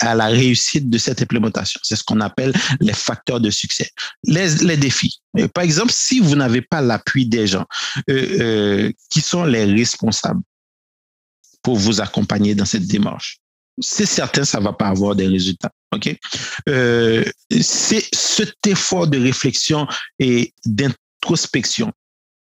à 0.00 0.14
la 0.14 0.26
réussite 0.26 0.88
de 0.88 0.98
cette 0.98 1.22
implémentation. 1.22 1.80
C'est 1.82 1.96
ce 1.96 2.04
qu'on 2.04 2.20
appelle 2.20 2.52
les 2.80 2.92
facteurs 2.92 3.40
de 3.40 3.50
succès. 3.50 3.90
Les, 4.24 4.56
les 4.56 4.76
défis. 4.76 5.20
Euh, 5.38 5.48
par 5.48 5.64
exemple, 5.64 5.92
si 5.92 6.20
vous 6.20 6.36
n'avez 6.36 6.62
pas 6.62 6.80
l'appui 6.80 7.26
des 7.26 7.46
gens 7.46 7.66
euh, 8.08 8.40
euh, 8.40 8.92
qui 9.10 9.20
sont 9.20 9.44
les 9.44 9.64
responsables 9.64 10.42
pour 11.62 11.76
vous 11.76 12.00
accompagner 12.00 12.54
dans 12.54 12.64
cette 12.64 12.86
démarche, 12.86 13.41
c'est 13.78 14.06
certain, 14.06 14.44
ça 14.44 14.60
va 14.60 14.72
pas 14.72 14.88
avoir 14.88 15.14
des 15.14 15.26
résultats. 15.26 15.70
OK? 15.94 16.14
Euh, 16.68 17.24
c'est 17.60 18.04
cet 18.12 18.66
effort 18.66 19.06
de 19.06 19.18
réflexion 19.18 19.86
et 20.18 20.52
d'introspection. 20.64 21.92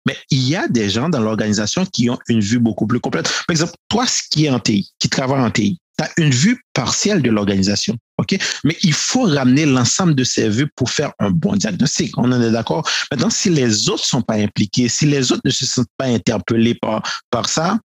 Mais 0.06 0.18
il 0.30 0.48
y 0.48 0.56
a 0.56 0.68
des 0.68 0.90
gens 0.90 1.08
dans 1.08 1.22
l'organisation 1.22 1.86
qui 1.86 2.10
ont 2.10 2.20
une 2.28 2.42
vue 2.42 2.60
beaucoup 2.60 2.88
plus 2.88 3.00
complète. 3.00 3.26
Par 3.48 3.54
exemple, 3.54 3.74
toi, 3.88 4.06
qui 4.32 4.46
est 4.46 4.50
en 4.50 4.60
TI, 4.60 4.92
qui 5.00 5.08
travaille 5.08 5.42
en 5.42 5.50
TI, 5.50 5.80
tu 5.98 6.04
as 6.04 6.10
une 6.18 6.32
vue 6.32 6.62
partielle 6.74 7.22
de 7.22 7.30
l'organisation. 7.30 7.98
OK? 8.18 8.38
Mais 8.64 8.76
il 8.84 8.94
faut 8.94 9.24
ramener 9.24 9.66
l'ensemble 9.66 10.16
de 10.16 10.24
ces 10.24 10.50
vues 10.50 10.70
pour 10.76 10.90
faire 10.90 11.14
un 11.20 11.30
bon 11.30 11.56
diagnostic. 11.56 12.18
On 12.18 12.32
en 12.32 12.42
est 12.42 12.52
d'accord? 12.52 12.88
Maintenant, 13.12 13.30
si 13.30 13.50
les 13.50 13.90
autres 13.90 14.06
sont 14.06 14.22
pas 14.22 14.36
impliqués, 14.36 14.90
si 14.90 15.06
les 15.06 15.32
autres 15.32 15.44
ne 15.46 15.52
se 15.52 15.66
sentent 15.66 15.88
pas 15.98 16.06
interpellés 16.06 16.76
par, 16.76 17.02
par 17.30 17.48
ça, 17.48 17.80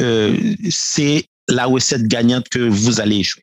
euh, 0.00 0.36
c'est 0.68 1.24
la 1.48 1.66
recette 1.66 2.06
gagnante 2.06 2.48
que 2.48 2.58
vous 2.58 3.00
allez 3.00 3.18
échouer. 3.18 3.42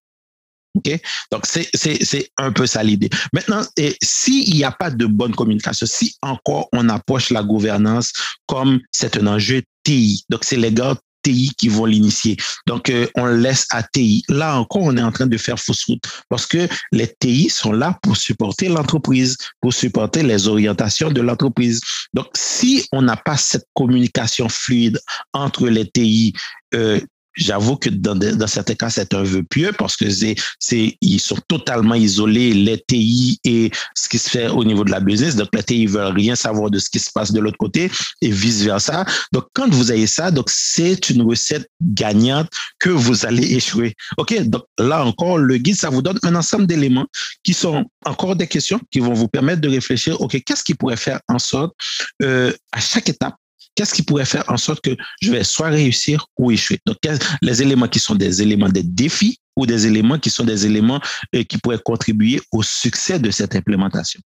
OK? 0.75 0.99
Donc, 1.31 1.45
c'est 1.45 2.31
un 2.37 2.51
peu 2.51 2.65
ça 2.65 2.83
l'idée. 2.83 3.09
Maintenant, 3.31 3.61
s'il 4.01 4.55
n'y 4.55 4.63
a 4.63 4.71
pas 4.71 4.89
de 4.89 5.05
bonne 5.05 5.35
communication, 5.35 5.85
si 5.85 6.15
encore 6.21 6.67
on 6.73 6.89
approche 6.89 7.29
la 7.29 7.43
gouvernance 7.43 8.11
comme 8.47 8.79
c'est 8.91 9.17
un 9.17 9.27
enjeu 9.27 9.61
TI, 9.83 10.23
donc 10.29 10.43
c'est 10.43 10.57
les 10.57 10.71
gars 10.71 10.95
TI 11.23 11.51
qui 11.57 11.69
vont 11.69 11.85
l'initier. 11.85 12.37
Donc, 12.67 12.89
euh, 12.89 13.07
on 13.15 13.25
laisse 13.25 13.65
à 13.71 13.81
TI. 13.81 14.23
Là 14.29 14.57
encore, 14.57 14.83
on 14.83 14.97
est 14.97 15.01
en 15.01 15.11
train 15.11 15.25
de 15.25 15.37
faire 15.37 15.57
fausse 15.57 15.85
route 15.85 16.03
parce 16.29 16.45
que 16.45 16.67
les 16.91 17.13
TI 17.19 17.49
sont 17.49 17.71
là 17.71 17.97
pour 18.03 18.17
supporter 18.17 18.67
l'entreprise, 18.67 19.37
pour 19.61 19.73
supporter 19.73 20.21
les 20.21 20.47
orientations 20.47 21.11
de 21.11 21.21
l'entreprise. 21.21 21.79
Donc, 22.13 22.27
si 22.35 22.85
on 22.91 23.01
n'a 23.01 23.15
pas 23.15 23.37
cette 23.37 23.65
communication 23.73 24.49
fluide 24.49 24.99
entre 25.33 25.69
les 25.69 25.89
TI, 25.89 26.33
euh, 26.75 26.99
J'avoue 27.35 27.77
que 27.77 27.89
dans, 27.89 28.15
dans, 28.15 28.47
certains 28.47 28.75
cas, 28.75 28.89
c'est 28.89 29.13
un 29.13 29.23
vœu 29.23 29.43
pieux 29.43 29.71
parce 29.77 29.95
que 29.97 30.09
c'est, 30.09 30.35
c'est, 30.59 30.97
ils 31.01 31.19
sont 31.19 31.37
totalement 31.47 31.95
isolés, 31.95 32.53
les 32.53 32.79
TI 32.87 33.39
et 33.43 33.71
ce 33.95 34.07
qui 34.09 34.19
se 34.19 34.29
fait 34.29 34.47
au 34.49 34.63
niveau 34.63 34.83
de 34.83 34.91
la 34.91 34.99
business. 34.99 35.35
Donc, 35.35 35.49
les 35.53 35.63
TI 35.63 35.87
veulent 35.87 36.13
rien 36.13 36.35
savoir 36.35 36.69
de 36.69 36.79
ce 36.79 36.89
qui 36.89 36.99
se 36.99 37.09
passe 37.13 37.31
de 37.31 37.39
l'autre 37.39 37.57
côté 37.57 37.89
et 38.21 38.29
vice 38.29 38.61
versa. 38.61 39.05
Donc, 39.31 39.45
quand 39.53 39.69
vous 39.69 39.91
avez 39.91 40.07
ça, 40.07 40.31
donc, 40.31 40.49
c'est 40.49 41.09
une 41.09 41.23
recette 41.23 41.67
gagnante 41.81 42.49
que 42.79 42.89
vous 42.89 43.25
allez 43.25 43.55
échouer. 43.55 43.95
OK? 44.17 44.39
Donc, 44.43 44.63
là 44.77 45.03
encore, 45.05 45.37
le 45.37 45.57
guide, 45.57 45.75
ça 45.75 45.89
vous 45.89 46.01
donne 46.01 46.19
un 46.23 46.35
ensemble 46.35 46.67
d'éléments 46.67 47.07
qui 47.43 47.53
sont 47.53 47.85
encore 48.05 48.35
des 48.35 48.47
questions 48.47 48.79
qui 48.91 48.99
vont 48.99 49.13
vous 49.13 49.27
permettre 49.27 49.61
de 49.61 49.69
réfléchir. 49.69 50.19
OK. 50.21 50.41
Qu'est-ce 50.45 50.63
qui 50.63 50.75
pourrait 50.75 50.97
faire 50.97 51.19
en 51.27 51.39
sorte, 51.39 51.73
euh, 52.21 52.53
à 52.71 52.79
chaque 52.79 53.09
étape, 53.09 53.35
qu'est-ce 53.75 53.93
qui 53.93 54.03
pourrait 54.03 54.25
faire 54.25 54.43
en 54.47 54.57
sorte 54.57 54.81
que 54.81 54.95
je 55.21 55.31
vais 55.31 55.43
soit 55.43 55.69
réussir 55.69 56.27
ou 56.37 56.51
échouer? 56.51 56.79
Donc, 56.85 56.97
les 57.41 57.61
éléments 57.61 57.87
qui 57.87 57.99
sont 57.99 58.15
des 58.15 58.41
éléments 58.41 58.69
des 58.69 58.83
défis 58.83 59.39
ou 59.55 59.65
des 59.65 59.87
éléments 59.87 60.19
qui 60.19 60.29
sont 60.29 60.43
des 60.43 60.65
éléments 60.65 60.99
euh, 61.35 61.43
qui 61.43 61.57
pourraient 61.57 61.81
contribuer 61.83 62.41
au 62.51 62.63
succès 62.63 63.19
de 63.19 63.31
cette 63.31 63.55
implémentation? 63.55 64.19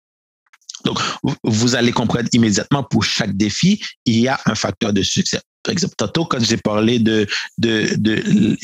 Donc, 0.85 0.99
vous 1.43 1.75
allez 1.75 1.91
comprendre 1.91 2.29
immédiatement 2.33 2.83
pour 2.83 3.03
chaque 3.03 3.35
défi, 3.35 3.83
il 4.05 4.19
y 4.19 4.27
a 4.27 4.39
un 4.45 4.55
facteur 4.55 4.93
de 4.93 5.01
succès. 5.01 5.41
Par 5.63 5.73
exemple, 5.73 5.95
tantôt, 5.97 6.23
quand 6.25 6.41
j'ai 6.41 6.57
parlé 6.57 6.97
de, 6.99 7.27
de, 7.57 7.95
de 7.97 8.23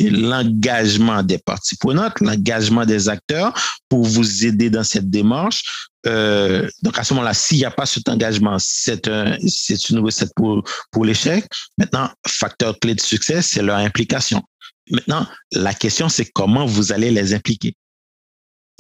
l'engagement 0.10 1.22
des 1.22 1.38
parties 1.38 1.76
prenantes, 1.76 2.20
l'engagement 2.22 2.86
des 2.86 3.10
acteurs 3.10 3.54
pour 3.90 4.06
vous 4.06 4.46
aider 4.46 4.70
dans 4.70 4.84
cette 4.86 5.10
démarche, 5.10 5.90
euh, 6.06 6.70
donc 6.82 6.98
à 6.98 7.04
ce 7.04 7.14
moment-là, 7.14 7.34
s'il 7.34 7.58
n'y 7.58 7.66
a 7.66 7.72
pas 7.72 7.86
cet 7.86 8.08
engagement, 8.08 8.58
c'est 8.60 9.08
un, 9.08 9.38
c'est 9.48 9.90
une 9.90 10.00
recette 10.00 10.32
pour, 10.36 10.64
pour 10.92 11.04
l'échec. 11.04 11.46
Maintenant, 11.78 12.10
facteur 12.26 12.80
clé 12.80 12.96
de 12.96 13.02
succès, 13.02 13.42
c'est 13.42 13.62
leur 13.62 13.78
implication. 13.78 14.42
Maintenant, 14.90 15.28
la 15.52 15.74
question, 15.74 16.08
c'est 16.10 16.26
comment 16.26 16.66
vous 16.66 16.94
allez 16.94 17.12
les 17.12 17.34
impliquer. 17.34 17.76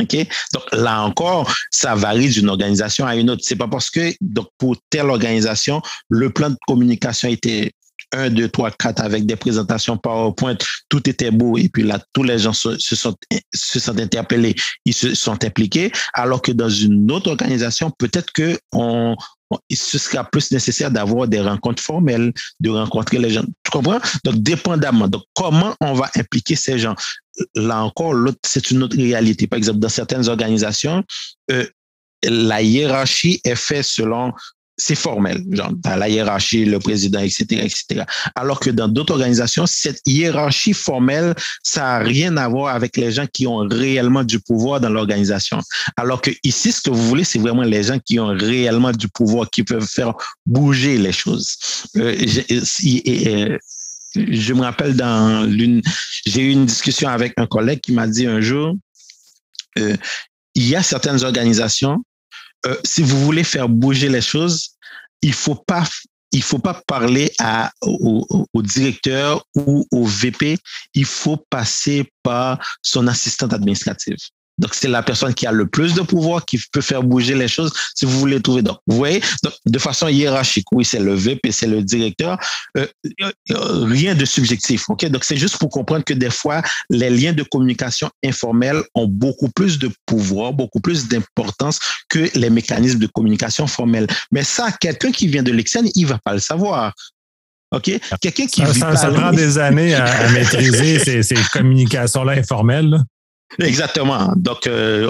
OK? 0.02 0.16
Donc 0.54 0.64
là 0.72 1.02
encore, 1.02 1.54
ça 1.72 1.96
varie 1.96 2.30
d'une 2.30 2.50
organisation 2.50 3.06
à 3.06 3.16
une 3.16 3.30
autre. 3.30 3.44
C'est 3.46 3.56
pas 3.56 3.68
parce 3.68 3.90
que 3.90 4.14
pour 4.58 4.76
telle 4.90 5.10
organisation, 5.10 5.82
le 6.10 6.30
plan 6.32 6.50
de 6.50 6.58
communication 6.68 7.30
était 7.30 7.74
1, 8.14 8.30
2, 8.30 8.50
3, 8.50 8.72
4 8.72 9.02
avec 9.02 9.26
des 9.26 9.36
présentations 9.36 9.98
PowerPoint, 9.98 10.58
tout 10.90 11.10
était 11.10 11.32
beau 11.32 11.58
et 11.58 11.70
puis 11.70 11.84
là, 11.84 12.00
tous 12.14 12.24
les 12.24 12.40
gens 12.40 12.54
se, 12.54 12.78
sont, 12.78 13.16
se 13.54 13.80
sont 13.80 14.00
interpellés, 14.00 14.56
ils 14.86 14.94
se 14.94 15.16
sont 15.16 15.44
impliqués, 15.44 15.92
alors 16.14 16.42
que 16.42 16.52
dans 16.52 16.70
une 16.70 17.12
autre 17.12 17.30
organisation, 17.30 17.92
peut-être 17.92 18.32
que 18.32 18.58
on, 18.72 19.16
ce 19.72 19.98
sera 19.98 20.24
plus 20.24 20.52
nécessaire 20.52 20.92
d'avoir 20.92 21.28
des 21.28 21.40
rencontres 21.40 21.84
formelles, 21.84 22.34
de 22.60 22.70
rencontrer 22.70 23.20
les 23.20 23.30
gens. 23.30 23.44
Tu 23.64 23.72
comprends? 23.72 24.00
Donc, 24.24 24.36
dépendamment. 24.38 25.08
Donc, 25.08 25.24
comment 25.34 25.76
on 25.82 25.94
va 25.94 26.10
impliquer 26.16 26.56
ces 26.56 26.80
gens? 26.80 26.96
Là 27.56 27.84
encore, 27.84 28.16
c'est 28.46 28.72
une 28.72 28.84
autre 28.84 28.98
réalité. 28.98 29.48
Par 29.48 29.58
exemple, 29.58 29.80
dans 29.80 29.90
certaines 29.90 30.30
organisations, 30.30 31.04
euh, 31.52 31.66
la 32.24 32.62
hiérarchie 32.62 33.42
est 33.44 33.56
faite 33.56 33.86
selon 33.86 34.32
c'est 34.78 34.96
formel, 34.96 35.44
genre 35.52 35.72
dans 35.72 35.96
la 35.96 36.10
hiérarchie, 36.10 36.66
le 36.66 36.80
président, 36.80 37.20
etc., 37.20 37.46
etc. 37.52 38.04
Alors 38.36 38.60
que 38.60 38.70
dans 38.70 38.88
d'autres 38.88 39.14
organisations, 39.14 39.66
cette 39.68 40.02
hiérarchie 40.06 40.74
formelle, 40.74 41.36
ça 41.62 41.82
n'a 41.82 42.00
rien 42.00 42.38
à 42.38 42.48
voir 42.48 42.76
avec 42.76 42.98
les 42.98 43.12
gens 43.12 43.28
qui 43.32 43.46
ont 43.46 43.68
réellement 43.70 44.24
du 44.24 44.40
pouvoir 44.40 44.82
dans 44.82 44.90
l'organisation. 44.90 45.60
Alors 45.96 46.22
que 46.22 46.32
ici, 46.44 46.72
ce 46.72 46.82
que 46.82 46.90
vous 46.90 47.08
voulez, 47.08 47.24
c'est 47.24 47.40
vraiment 47.40 47.64
les 47.64 47.84
gens 47.84 48.00
qui 48.00 48.20
ont 48.20 48.36
réellement 48.36 48.92
du 48.92 49.08
pouvoir, 49.08 49.50
qui 49.50 49.64
peuvent 49.64 49.88
faire 49.88 50.14
bouger 50.46 50.98
les 50.98 51.12
choses. 51.12 51.56
Euh, 51.98 52.16
je, 52.18 53.58
je 54.16 54.54
me 54.54 54.62
rappelle 54.62 54.96
dans 54.96 55.48
l'une, 55.48 55.82
j'ai 56.26 56.42
eu 56.42 56.52
une 56.52 56.66
discussion 56.66 57.10
avec 57.10 57.34
un 57.38 57.48
collègue 57.48 57.82
qui 57.82 57.92
m'a 57.92 58.08
dit 58.08 58.26
un 58.26 58.42
jour, 58.42 58.76
euh, 59.80 59.96
il 60.56 60.68
y 60.68 60.76
a 60.76 60.84
certaines 60.84 61.24
organisations, 61.24 62.04
euh, 62.66 62.76
si 62.84 63.02
vous 63.02 63.20
voulez 63.26 63.44
faire 63.44 63.70
bouger 63.70 64.10
les 64.10 64.22
choses, 64.22 64.72
il 65.22 65.34
faut 65.34 65.56
pas 65.56 65.84
il 66.34 66.42
faut 66.42 66.60
pas 66.60 66.82
parler 66.88 67.32
à, 67.40 67.72
au, 67.84 68.48
au, 68.54 68.62
directeur 68.64 69.46
ou 69.56 69.86
au 69.92 70.04
VP, 70.04 70.58
il 70.96 71.06
faut 71.06 71.38
passer 71.38 72.12
par 72.24 72.58
son 72.82 73.06
assistante 73.06 73.54
administrative. 73.54 74.18
Donc, 74.60 74.74
c'est 74.76 74.88
la 74.88 75.02
personne 75.02 75.34
qui 75.34 75.48
a 75.48 75.52
le 75.52 75.68
plus 75.68 75.96
de 75.96 76.02
pouvoir, 76.02 76.46
qui 76.46 76.60
peut 76.72 76.82
faire 76.82 77.02
bouger 77.02 77.34
les 77.34 77.48
choses, 77.48 77.74
si 77.96 78.06
vous 78.06 78.20
voulez 78.20 78.42
trouver. 78.42 78.62
Donc, 78.62 78.78
vous 78.88 78.98
voyez, 78.98 79.22
de 79.66 79.80
façon 79.80 80.08
hiérarchique, 80.08 80.68
oui, 80.72 80.86
c'est 80.86 81.00
le 81.00 81.14
VP, 81.16 81.52
c'est 81.52 81.68
le 81.68 81.82
directeur, 81.82 82.38
euh, 82.78 82.86
euh, 83.22 83.86
rien 83.86 84.14
de 84.14 84.26
subjectif. 84.26 84.90
OK? 84.90 85.06
Donc, 85.06 85.24
c'est 85.24 85.38
juste 85.38 85.58
pour 85.58 85.70
comprendre 85.70 86.04
que 86.04 86.14
des 86.14 86.30
fois, 86.30 86.62
les 86.90 87.10
liens 87.10 87.34
de 87.34 87.44
communication 87.44 88.10
informels 88.24 88.84
ont 88.94 89.08
beaucoup 89.08 89.50
plus 89.50 89.80
de 89.80 89.90
pouvoir, 90.06 90.54
beaucoup 90.54 90.80
plus 90.80 91.08
d'importance 91.08 91.80
que 92.10 92.30
les 92.38 92.50
mécanismes 92.50 93.00
de 93.00 93.08
communication 93.08 93.66
formels. 93.66 94.08
Mais 94.32 94.44
ça, 94.44 94.72
quelqu'un 94.80 95.12
qui 95.12 95.28
vient 95.28 95.44
de 95.44 95.52
l'externe, 95.52 95.88
il 95.96 96.06
va 96.06 96.20
pas 96.24 96.34
le 96.34 96.40
savoir. 96.40 96.94
OK? 97.72 97.92
Quelqu'un 98.22 98.46
qui 98.46 98.62
ça, 98.62 98.96
ça, 98.96 99.10
prend 99.10 99.32
des 99.32 99.58
années 99.58 99.96
à, 99.96 100.30
maîtriser 100.30 101.00
ces, 101.00 101.24
ces 101.24 101.38
communications-là 101.52 102.34
informelles. 102.34 103.00
Exactement. 103.60 104.34
Donc, 104.36 104.68
euh, 104.68 105.10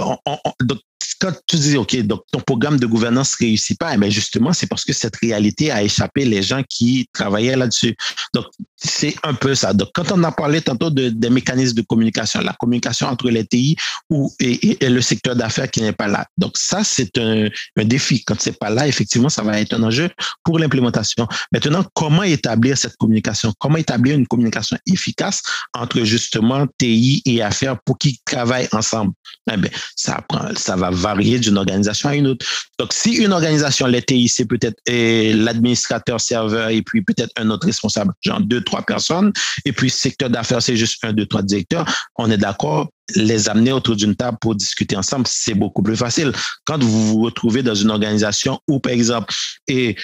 quand 1.24 1.32
tu 1.48 1.56
dis, 1.56 1.78
OK, 1.78 1.96
donc 2.02 2.24
ton 2.34 2.42
programme 2.42 2.78
de 2.78 2.86
gouvernance 2.86 3.40
ne 3.40 3.46
réussit 3.46 3.80
pas, 3.80 3.96
mais 3.96 4.08
eh 4.08 4.12
justement, 4.12 4.52
c'est 4.52 4.68
parce 4.68 4.84
que 4.84 4.92
cette 4.92 5.16
réalité 5.16 5.72
a 5.72 5.82
échappé 5.82 6.26
les 6.26 6.44
gens 6.44 6.62
qui 6.68 7.08
travaillaient 7.14 7.56
là-dessus. 7.56 7.96
Donc, 8.34 8.48
c'est 8.76 9.16
un 9.24 9.34
peu 9.34 9.56
ça. 9.56 9.72
Donc, 9.72 9.88
quand 9.94 10.12
on 10.12 10.22
a 10.26 10.34
parlé 10.34 10.60
tantôt 10.60 10.90
de, 10.90 11.08
des 11.08 11.30
mécanismes 11.30 11.78
de 11.78 11.82
communication, 11.82 12.42
la 12.42 12.52
communication 12.60 13.08
entre 13.08 13.30
les 13.30 13.46
TI 13.46 13.78
ou, 14.10 14.34
et, 14.42 14.78
le 14.82 15.00
secteur 15.00 15.38
d'affaires 15.38 15.72
qui 15.72 15.82
n'est 15.82 15.94
pas 15.94 16.08
là. 16.08 16.26
Donc, 16.38 16.58
ça, 16.58 16.84
c'est 16.84 17.18
un, 17.18 17.48
un, 17.78 17.86
défi. 17.86 18.22
Quand 18.26 18.36
c'est 18.38 18.60
pas 18.60 18.70
là, 18.70 18.86
effectivement, 18.86 19.30
ça 19.30 19.44
va 19.44 19.62
être 19.62 19.74
un 19.74 19.84
enjeu 19.84 20.10
pour 20.44 20.60
l'implémentation. 20.60 21.26
Maintenant, 21.54 21.86
comment 21.94 22.24
établir 22.24 22.78
cette 22.78 22.98
communication? 22.98 23.54
Comment 23.60 23.78
établir 23.78 24.18
une 24.18 24.28
communication 24.28 24.78
efficace 24.88 25.42
entre 25.74 26.04
justement 26.04 26.68
TI 26.78 27.22
et 27.26 27.42
affaires 27.42 27.78
pour 27.86 27.98
qu'ils 27.98 28.18
travaillent 28.26 28.68
ensemble? 28.74 29.14
Eh 29.50 29.56
bien, 29.56 29.72
ça, 29.96 30.22
prend, 30.28 30.50
ça 30.56 30.76
va 30.76 30.92
d'une 31.16 31.58
organisation 31.58 32.10
à 32.10 32.16
une 32.16 32.28
autre. 32.28 32.46
Donc, 32.80 32.94
si 32.94 33.14
une 33.14 33.34
organisation, 33.34 33.88
les 33.88 34.02
TI, 34.02 34.28
c'est 34.28 34.46
peut-être 34.46 34.78
l'administrateur 34.88 36.20
serveur 36.20 36.70
et 36.70 36.82
puis 36.82 37.02
peut-être 37.02 37.32
un 37.38 37.50
autre 37.50 37.68
responsable, 37.68 38.14
genre 38.22 38.42
deux, 38.42 38.62
trois 38.62 38.82
personnes, 38.82 39.32
et 39.66 39.72
puis 39.72 39.90
secteur 39.90 40.30
d'affaires, 40.30 40.62
c'est 40.62 40.76
juste 40.76 41.04
un, 41.04 41.14
deux, 41.14 41.26
trois 41.26 41.42
directeurs, 41.42 41.86
on 42.16 42.30
est 42.32 42.38
d'accord, 42.38 42.90
les 43.16 43.50
amener 43.50 43.72
autour 43.72 43.96
d'une 43.96 44.16
table 44.16 44.38
pour 44.40 44.56
discuter 44.56 44.96
ensemble, 44.96 45.26
c'est 45.28 45.54
beaucoup 45.54 45.84
plus 45.84 45.98
facile. 45.98 46.32
Quand 46.66 46.82
vous 46.82 47.08
vous 47.08 47.22
retrouvez 47.22 47.62
dans 47.62 47.76
une 47.76 47.92
organisation 47.92 48.60
où, 48.68 48.80
par 48.80 48.94
exemple, 48.94 49.34
et 49.68 49.96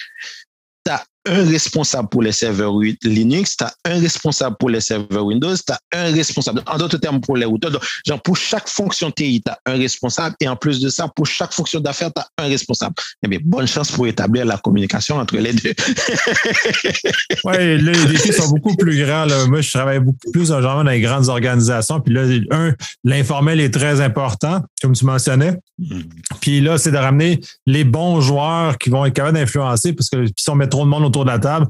un 1.26 1.44
responsable 1.44 2.08
pour 2.08 2.22
les 2.22 2.32
serveurs 2.32 2.74
Linux, 3.02 3.56
tu 3.56 3.64
as 3.64 3.72
un 3.84 4.00
responsable 4.00 4.56
pour 4.58 4.70
les 4.70 4.80
serveurs 4.80 5.26
Windows, 5.26 5.54
tu 5.54 5.72
as 5.72 5.78
un 5.92 6.12
responsable, 6.12 6.62
en 6.66 6.78
d'autres 6.78 6.96
termes, 6.96 7.20
pour 7.20 7.36
les 7.36 7.44
routeurs. 7.44 7.70
Donc, 7.70 7.82
genre, 8.06 8.22
pour 8.22 8.36
chaque 8.36 8.68
fonction 8.68 9.10
TI, 9.10 9.42
tu 9.44 9.50
as 9.50 9.58
un 9.66 9.76
responsable 9.76 10.34
et 10.40 10.48
en 10.48 10.56
plus 10.56 10.80
de 10.80 10.88
ça, 10.88 11.08
pour 11.14 11.26
chaque 11.26 11.52
fonction 11.52 11.80
d'affaires, 11.80 12.10
tu 12.14 12.22
as 12.22 12.44
un 12.44 12.48
responsable. 12.48 12.94
Eh 13.22 13.28
bien, 13.28 13.38
bonne 13.42 13.66
chance 13.66 13.90
pour 13.90 14.06
établir 14.06 14.46
la 14.46 14.56
communication 14.56 15.16
entre 15.16 15.36
les 15.36 15.52
deux. 15.52 15.74
oui, 17.44 17.82
les 17.82 18.06
défis 18.06 18.32
sont 18.32 18.48
beaucoup 18.48 18.76
plus 18.76 19.04
grands. 19.04 19.26
Là. 19.26 19.46
Moi, 19.46 19.60
je 19.60 19.70
travaille 19.70 20.00
beaucoup 20.00 20.30
plus 20.32 20.48
dans 20.48 20.82
les 20.82 21.00
grandes 21.00 21.28
organisations. 21.28 22.00
Puis 22.00 22.14
là, 22.14 22.22
un, 22.50 22.74
l'informel 23.04 23.60
est 23.60 23.72
très 23.72 24.00
important, 24.00 24.62
comme 24.82 24.92
tu 24.92 25.04
mentionnais. 25.04 25.58
Mm. 25.78 26.00
Puis 26.40 26.60
là, 26.60 26.78
c'est 26.78 26.92
de 26.92 26.96
ramener 26.96 27.40
les 27.66 27.84
bons 27.84 28.20
joueurs 28.20 28.78
qui 28.78 28.90
vont 28.90 29.04
être 29.04 29.14
capables 29.14 29.36
d'influencer 29.38 29.92
parce 29.92 30.08
que 30.08 30.26
si 30.36 30.50
on 30.50 30.54
met 30.54 30.68
trop 30.68 30.84
de 30.84 30.90
monde 30.90 31.09
autour 31.10 31.24
de 31.24 31.30
la 31.30 31.38
table. 31.38 31.66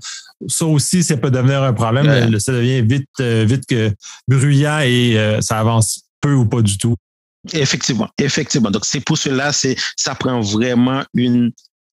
Ça 0.46 0.64
aussi, 0.64 1.02
ça 1.02 1.16
peut 1.16 1.30
devenir 1.30 1.62
un 1.62 1.72
problème. 1.72 2.38
Ça 2.38 2.52
devient 2.52 2.82
vite, 2.82 3.08
euh, 3.20 3.44
vite 3.46 3.64
que 3.66 3.92
bruyant 4.28 4.80
et 4.80 5.18
euh, 5.18 5.40
ça 5.40 5.58
avance 5.58 6.02
peu 6.20 6.32
ou 6.32 6.46
pas 6.46 6.62
du 6.62 6.78
tout. 6.78 6.94
Effectivement, 7.52 8.08
effectivement. 8.18 8.70
Donc, 8.70 8.84
c'est 8.84 9.00
pour 9.00 9.16
cela, 9.16 9.52
c'est, 9.52 9.76
ça 9.96 10.14
prend 10.14 10.40
vraiment 10.40 11.02
une, 11.14 11.52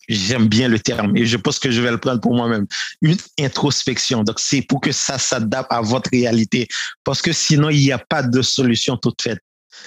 j'aime 0.09 0.49
bien 0.49 0.69
le 0.69 0.79
terme 0.79 1.17
et 1.17 1.27
je 1.27 1.37
pense 1.37 1.59
que 1.59 1.71
je 1.71 1.81
vais 1.81 1.91
le 1.91 1.99
prendre 1.99 2.21
pour 2.21 2.35
moi-même, 2.35 2.67
une 3.03 3.17
introspection. 3.39 4.25
Donc, 4.25 4.41
c'est 4.41 4.63
pour 4.63 4.81
que 4.81 4.93
ça 4.93 5.19
s'adapte 5.19 5.71
à 5.73 5.83
votre 5.83 6.11
réalité 6.11 6.67
parce 7.05 7.21
que 7.21 7.33
sinon, 7.33 7.69
il 7.69 7.81
n'y 7.81 7.93
a 7.93 7.99
pas 7.99 8.23
de 8.23 8.43
solution 8.43 8.97
toute 8.97 9.21
faite. 9.21 9.41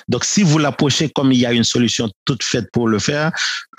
Donc, 0.08 0.26
si 0.26 0.44
vous 0.44 0.58
l'approchez 0.58 1.10
comme 1.10 1.32
il 1.32 1.40
y 1.40 1.46
a 1.46 1.54
une 1.54 1.64
solution 1.64 2.10
toute 2.26 2.44
faite 2.44 2.70
pour 2.72 2.88
le 2.88 3.00
faire, 3.00 3.32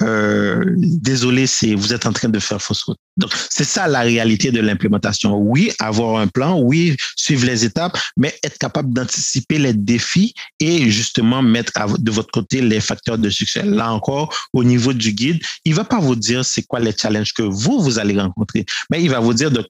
euh, 0.02 0.64
désolé, 0.76 1.46
c'est 1.46 1.74
vous 1.74 1.92
êtes 1.92 2.06
en 2.06 2.12
train 2.12 2.28
de 2.28 2.38
faire 2.38 2.60
fausse 2.60 2.82
route. 2.82 2.98
Donc, 3.18 3.32
c'est 3.50 3.64
ça 3.64 3.86
la 3.88 4.00
réalité 4.00 4.50
de 4.50 4.60
l'implémentation. 4.60 5.36
Oui, 5.36 5.70
avoir 5.80 6.20
un 6.20 6.28
plan, 6.28 6.58
oui, 6.60 6.96
suivre 7.16 7.46
les 7.46 7.64
étapes, 7.64 7.98
mais 8.16 8.34
être 8.42 8.58
capable 8.58 8.92
d'anticiper 8.92 9.58
les 9.58 9.74
défis 9.74 10.34
et 10.60 10.90
justement 10.90 11.42
mettre 11.42 11.72
de 11.98 12.10
votre 12.10 12.30
côté 12.30 12.60
les 12.60 12.80
facteurs 12.80 13.18
de 13.18 13.28
succès. 13.28 13.62
Là 13.62 13.92
encore, 13.92 14.34
au 14.52 14.64
niveau 14.64 14.92
du 14.92 15.12
guide, 15.12 15.40
il 15.64 15.74
va 15.74 15.84
pas 15.84 15.98
vous 15.98 16.16
dire 16.16 16.44
c'est 16.44 16.62
quoi 16.62 16.80
les 16.80 16.96
challenges 16.96 17.32
que 17.34 17.42
vous, 17.42 17.80
vous 17.80 17.98
allez 17.98 18.18
rencontrer, 18.18 18.64
mais 18.90 19.02
il 19.02 19.10
va 19.10 19.20
vous 19.20 19.34
dire 19.34 19.50
de 19.50 19.66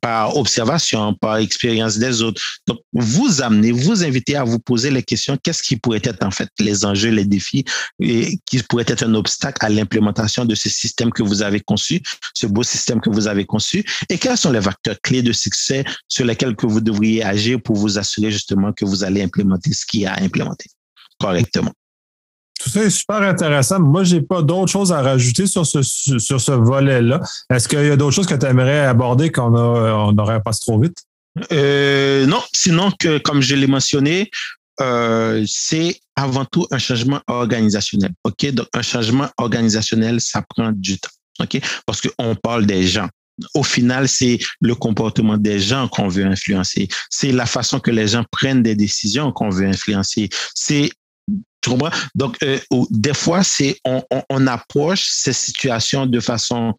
par 0.00 0.36
observation, 0.36 1.14
par 1.14 1.36
expérience 1.36 1.98
des 1.98 2.22
autres. 2.22 2.40
Donc, 2.66 2.78
vous 2.92 3.42
amenez, 3.42 3.72
vous 3.72 4.04
invitez 4.04 4.36
à 4.36 4.44
vous 4.44 4.58
poser 4.58 4.90
les 4.90 5.02
questions, 5.02 5.38
qu'est-ce 5.42 5.62
qui 5.62 5.76
pourrait 5.76 6.00
être 6.02 6.24
en 6.24 6.30
fait 6.30 6.48
les 6.58 6.84
enjeux, 6.84 7.10
les 7.10 7.24
défis, 7.24 7.64
et 8.00 8.38
qui 8.46 8.62
pourrait 8.62 8.84
être 8.86 9.04
un 9.04 9.14
obstacle 9.14 9.64
à 9.64 9.68
l'implémentation 9.68 10.44
de 10.44 10.54
ce 10.54 10.68
système 10.68 11.10
que 11.10 11.22
vous 11.22 11.42
avez 11.42 11.60
conçu, 11.60 12.02
ce 12.34 12.46
beau 12.46 12.62
système 12.62 13.00
que 13.00 13.10
vous 13.10 13.26
avez 13.28 13.44
conçu, 13.44 13.84
et 14.08 14.18
quels 14.18 14.36
sont 14.36 14.52
les 14.52 14.62
facteurs 14.62 14.96
clés 15.02 15.22
de 15.22 15.32
succès 15.32 15.84
sur 16.08 16.24
lesquels 16.24 16.56
que 16.56 16.66
vous 16.66 16.80
devriez 16.80 17.24
agir 17.24 17.60
pour 17.62 17.76
vous 17.76 17.98
assurer 17.98 18.30
justement 18.30 18.72
que 18.72 18.84
vous 18.84 19.04
allez 19.04 19.22
implémenter 19.22 19.72
ce 19.72 19.86
qui 19.86 20.06
a 20.06 20.14
implémenté 20.20 20.66
correctement? 21.18 21.72
Tout 22.62 22.70
ça 22.70 22.84
est 22.84 22.90
super 22.90 23.22
intéressant. 23.22 23.80
Moi, 23.80 24.04
je 24.04 24.16
n'ai 24.16 24.22
pas 24.22 24.40
d'autres 24.40 24.70
choses 24.70 24.92
à 24.92 25.02
rajouter 25.02 25.46
sur 25.46 25.66
ce, 25.66 25.82
sur 25.82 26.40
ce 26.40 26.52
volet-là. 26.52 27.20
Est-ce 27.50 27.68
qu'il 27.68 27.84
y 27.84 27.90
a 27.90 27.96
d'autres 27.96 28.14
choses 28.14 28.26
que 28.26 28.34
tu 28.34 28.46
aimerais 28.46 28.80
aborder 28.80 29.32
qu'on 29.32 29.54
on 29.54 30.12
n'aurait 30.12 30.42
pas 30.42 30.52
trop 30.52 30.78
vite? 30.78 30.98
Euh, 31.50 32.26
non, 32.26 32.42
sinon 32.52 32.90
que, 32.98 33.18
comme 33.18 33.40
je 33.40 33.56
l'ai 33.56 33.66
mentionné, 33.66 34.30
euh, 34.80 35.44
c'est 35.46 35.98
avant 36.14 36.44
tout 36.44 36.66
un 36.70 36.78
changement 36.78 37.20
organisationnel. 37.26 38.12
OK? 38.24 38.46
Un 38.74 38.82
changement 38.82 39.28
organisationnel, 39.38 40.20
ça 40.20 40.42
prend 40.48 40.70
du 40.72 40.98
temps. 40.98 41.10
OK? 41.40 41.60
Parce 41.86 42.00
qu'on 42.00 42.34
parle 42.36 42.66
des 42.66 42.86
gens. 42.86 43.08
Au 43.54 43.62
final, 43.62 44.08
c'est 44.08 44.38
le 44.60 44.74
comportement 44.74 45.36
des 45.36 45.58
gens 45.58 45.88
qu'on 45.88 46.06
veut 46.06 46.26
influencer. 46.26 46.86
C'est 47.10 47.32
la 47.32 47.46
façon 47.46 47.80
que 47.80 47.90
les 47.90 48.08
gens 48.08 48.24
prennent 48.30 48.62
des 48.62 48.76
décisions 48.76 49.32
qu'on 49.32 49.48
veut 49.48 49.66
influencer. 49.66 50.28
C'est 50.54 50.90
tu 51.62 51.70
comprends? 51.70 51.90
Donc, 52.14 52.36
euh, 52.42 52.58
des 52.90 53.14
fois, 53.14 53.42
c'est 53.42 53.78
on, 53.84 54.02
on, 54.10 54.22
on, 54.28 54.46
approche 54.46 55.08
ces 55.08 55.32
situations 55.32 56.06
de 56.06 56.20
façon 56.20 56.74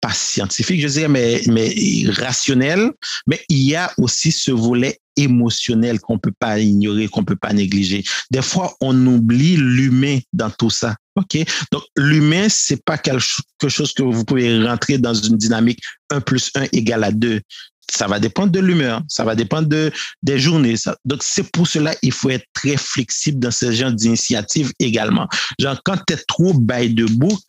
pas 0.00 0.12
scientifique, 0.12 0.80
je 0.80 0.88
dirais, 0.88 1.08
mais, 1.08 1.42
mais 1.48 1.74
rationnelle. 2.08 2.90
Mais 3.26 3.40
il 3.48 3.62
y 3.62 3.74
a 3.74 3.92
aussi 3.98 4.32
ce 4.32 4.50
volet 4.50 4.98
émotionnel 5.16 6.00
qu'on 6.00 6.18
peut 6.18 6.32
pas 6.38 6.58
ignorer, 6.58 7.08
qu'on 7.08 7.24
peut 7.24 7.36
pas 7.36 7.52
négliger. 7.52 8.04
Des 8.30 8.42
fois, 8.42 8.74
on 8.80 9.06
oublie 9.06 9.56
l'humain 9.56 10.18
dans 10.32 10.50
tout 10.50 10.70
ça. 10.70 10.96
OK? 11.16 11.38
Donc, 11.72 11.82
l'humain, 11.96 12.46
c'est 12.48 12.82
pas 12.84 12.96
quelque 12.96 13.68
chose 13.68 13.92
que 13.92 14.02
vous 14.02 14.24
pouvez 14.24 14.64
rentrer 14.64 14.98
dans 14.98 15.14
une 15.14 15.36
dynamique 15.36 15.80
1 16.10 16.20
plus 16.20 16.50
1 16.54 16.66
égale 16.72 17.04
à 17.04 17.10
2 17.10 17.40
ça 17.90 18.06
va 18.06 18.18
dépendre 18.18 18.52
de 18.52 18.60
l'humeur, 18.60 19.02
ça 19.08 19.24
va 19.24 19.34
dépendre 19.34 19.68
de, 19.68 19.92
des 20.22 20.38
journées. 20.38 20.74
Donc, 21.04 21.22
c'est 21.22 21.50
pour 21.50 21.66
cela 21.66 21.94
il 22.02 22.12
faut 22.12 22.30
être 22.30 22.46
très 22.52 22.76
flexible 22.76 23.38
dans 23.38 23.50
ce 23.50 23.70
genre 23.72 23.92
d'initiative 23.92 24.72
également. 24.78 25.28
Genre, 25.58 25.80
quand 25.84 25.98
tu 26.06 26.14
es 26.14 26.16
trop 26.28 26.54
by 26.54 26.92
de 26.94 27.06
book, 27.06 27.42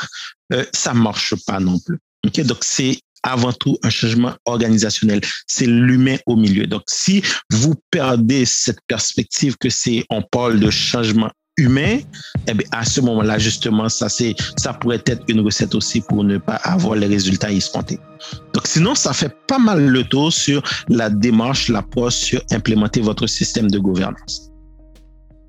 euh, 0.53 0.65
ça 0.73 0.93
marche 0.93 1.33
pas 1.45 1.59
non 1.59 1.79
plus. 1.79 1.99
OK? 2.25 2.41
Donc, 2.41 2.59
c'est 2.61 2.99
avant 3.23 3.53
tout 3.53 3.77
un 3.83 3.89
changement 3.89 4.33
organisationnel. 4.45 5.21
C'est 5.47 5.67
l'humain 5.67 6.17
au 6.25 6.35
milieu. 6.35 6.65
Donc, 6.67 6.83
si 6.87 7.21
vous 7.51 7.75
perdez 7.91 8.45
cette 8.45 8.79
perspective 8.87 9.57
que 9.57 9.69
c'est, 9.69 10.03
on 10.09 10.21
parle 10.23 10.59
de 10.59 10.69
changement 10.69 11.31
humain, 11.61 11.99
eh 12.47 12.53
bien, 12.53 12.67
à 12.71 12.83
ce 12.83 13.01
moment-là, 13.01 13.37
justement, 13.37 13.87
ça, 13.89 14.09
c'est, 14.09 14.35
ça 14.57 14.73
pourrait 14.73 15.01
être 15.05 15.23
une 15.27 15.41
recette 15.41 15.75
aussi 15.75 16.01
pour 16.01 16.23
ne 16.23 16.37
pas 16.37 16.55
avoir 16.55 16.95
les 16.95 17.07
résultats 17.07 17.51
escomptés. 17.51 17.99
Donc, 18.53 18.67
sinon, 18.67 18.95
ça 18.95 19.13
fait 19.13 19.35
pas 19.47 19.59
mal 19.59 19.85
le 19.85 20.03
tour 20.03 20.33
sur 20.33 20.61
la 20.89 21.09
démarche, 21.09 21.69
l'approche 21.69 22.15
sur 22.15 22.41
implémenter 22.51 23.01
votre 23.01 23.27
système 23.27 23.69
de 23.69 23.79
gouvernance. 23.79 24.50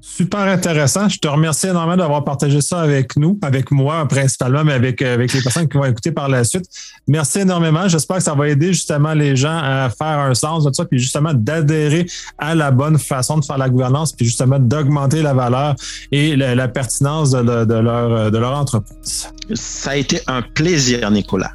Super 0.04 0.40
intéressant. 0.40 1.08
Je 1.08 1.16
te 1.16 1.28
remercie 1.28 1.68
énormément 1.68 1.96
d'avoir 1.96 2.24
partagé 2.24 2.60
ça 2.60 2.80
avec 2.80 3.16
nous, 3.16 3.38
avec 3.40 3.70
moi 3.70 4.06
principalement, 4.08 4.64
mais 4.64 4.72
avec, 4.72 5.00
avec 5.00 5.32
les 5.32 5.40
personnes 5.40 5.68
qui 5.68 5.78
vont 5.78 5.84
écouter 5.84 6.10
par 6.10 6.28
la 6.28 6.42
suite. 6.42 6.64
Merci 7.06 7.40
énormément. 7.40 7.86
J'espère 7.86 8.16
que 8.16 8.24
ça 8.24 8.34
va 8.34 8.48
aider 8.48 8.72
justement 8.72 9.14
les 9.14 9.36
gens 9.36 9.56
à 9.56 9.88
faire 9.96 10.18
un 10.18 10.34
sens 10.34 10.64
de 10.64 10.72
ça, 10.72 10.84
puis 10.84 10.98
justement 10.98 11.32
d'adhérer 11.32 12.06
à 12.36 12.56
la 12.56 12.72
bonne 12.72 12.98
façon 12.98 13.38
de 13.38 13.44
faire 13.44 13.58
la 13.58 13.68
gouvernance, 13.68 14.12
puis 14.12 14.26
justement 14.26 14.58
d'augmenter 14.58 15.22
la 15.22 15.34
valeur 15.34 15.76
et 16.10 16.34
la, 16.34 16.66
pertinence 16.66 17.30
de, 17.30 17.38
leur, 17.38 18.32
de 18.32 18.38
leur 18.38 18.58
entreprise. 18.58 19.28
Ça 19.54 19.92
a 19.92 19.96
été 19.96 20.20
un 20.26 20.42
plaisir, 20.42 21.08
Nicolas. 21.12 21.52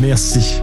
Merci. 0.00 0.62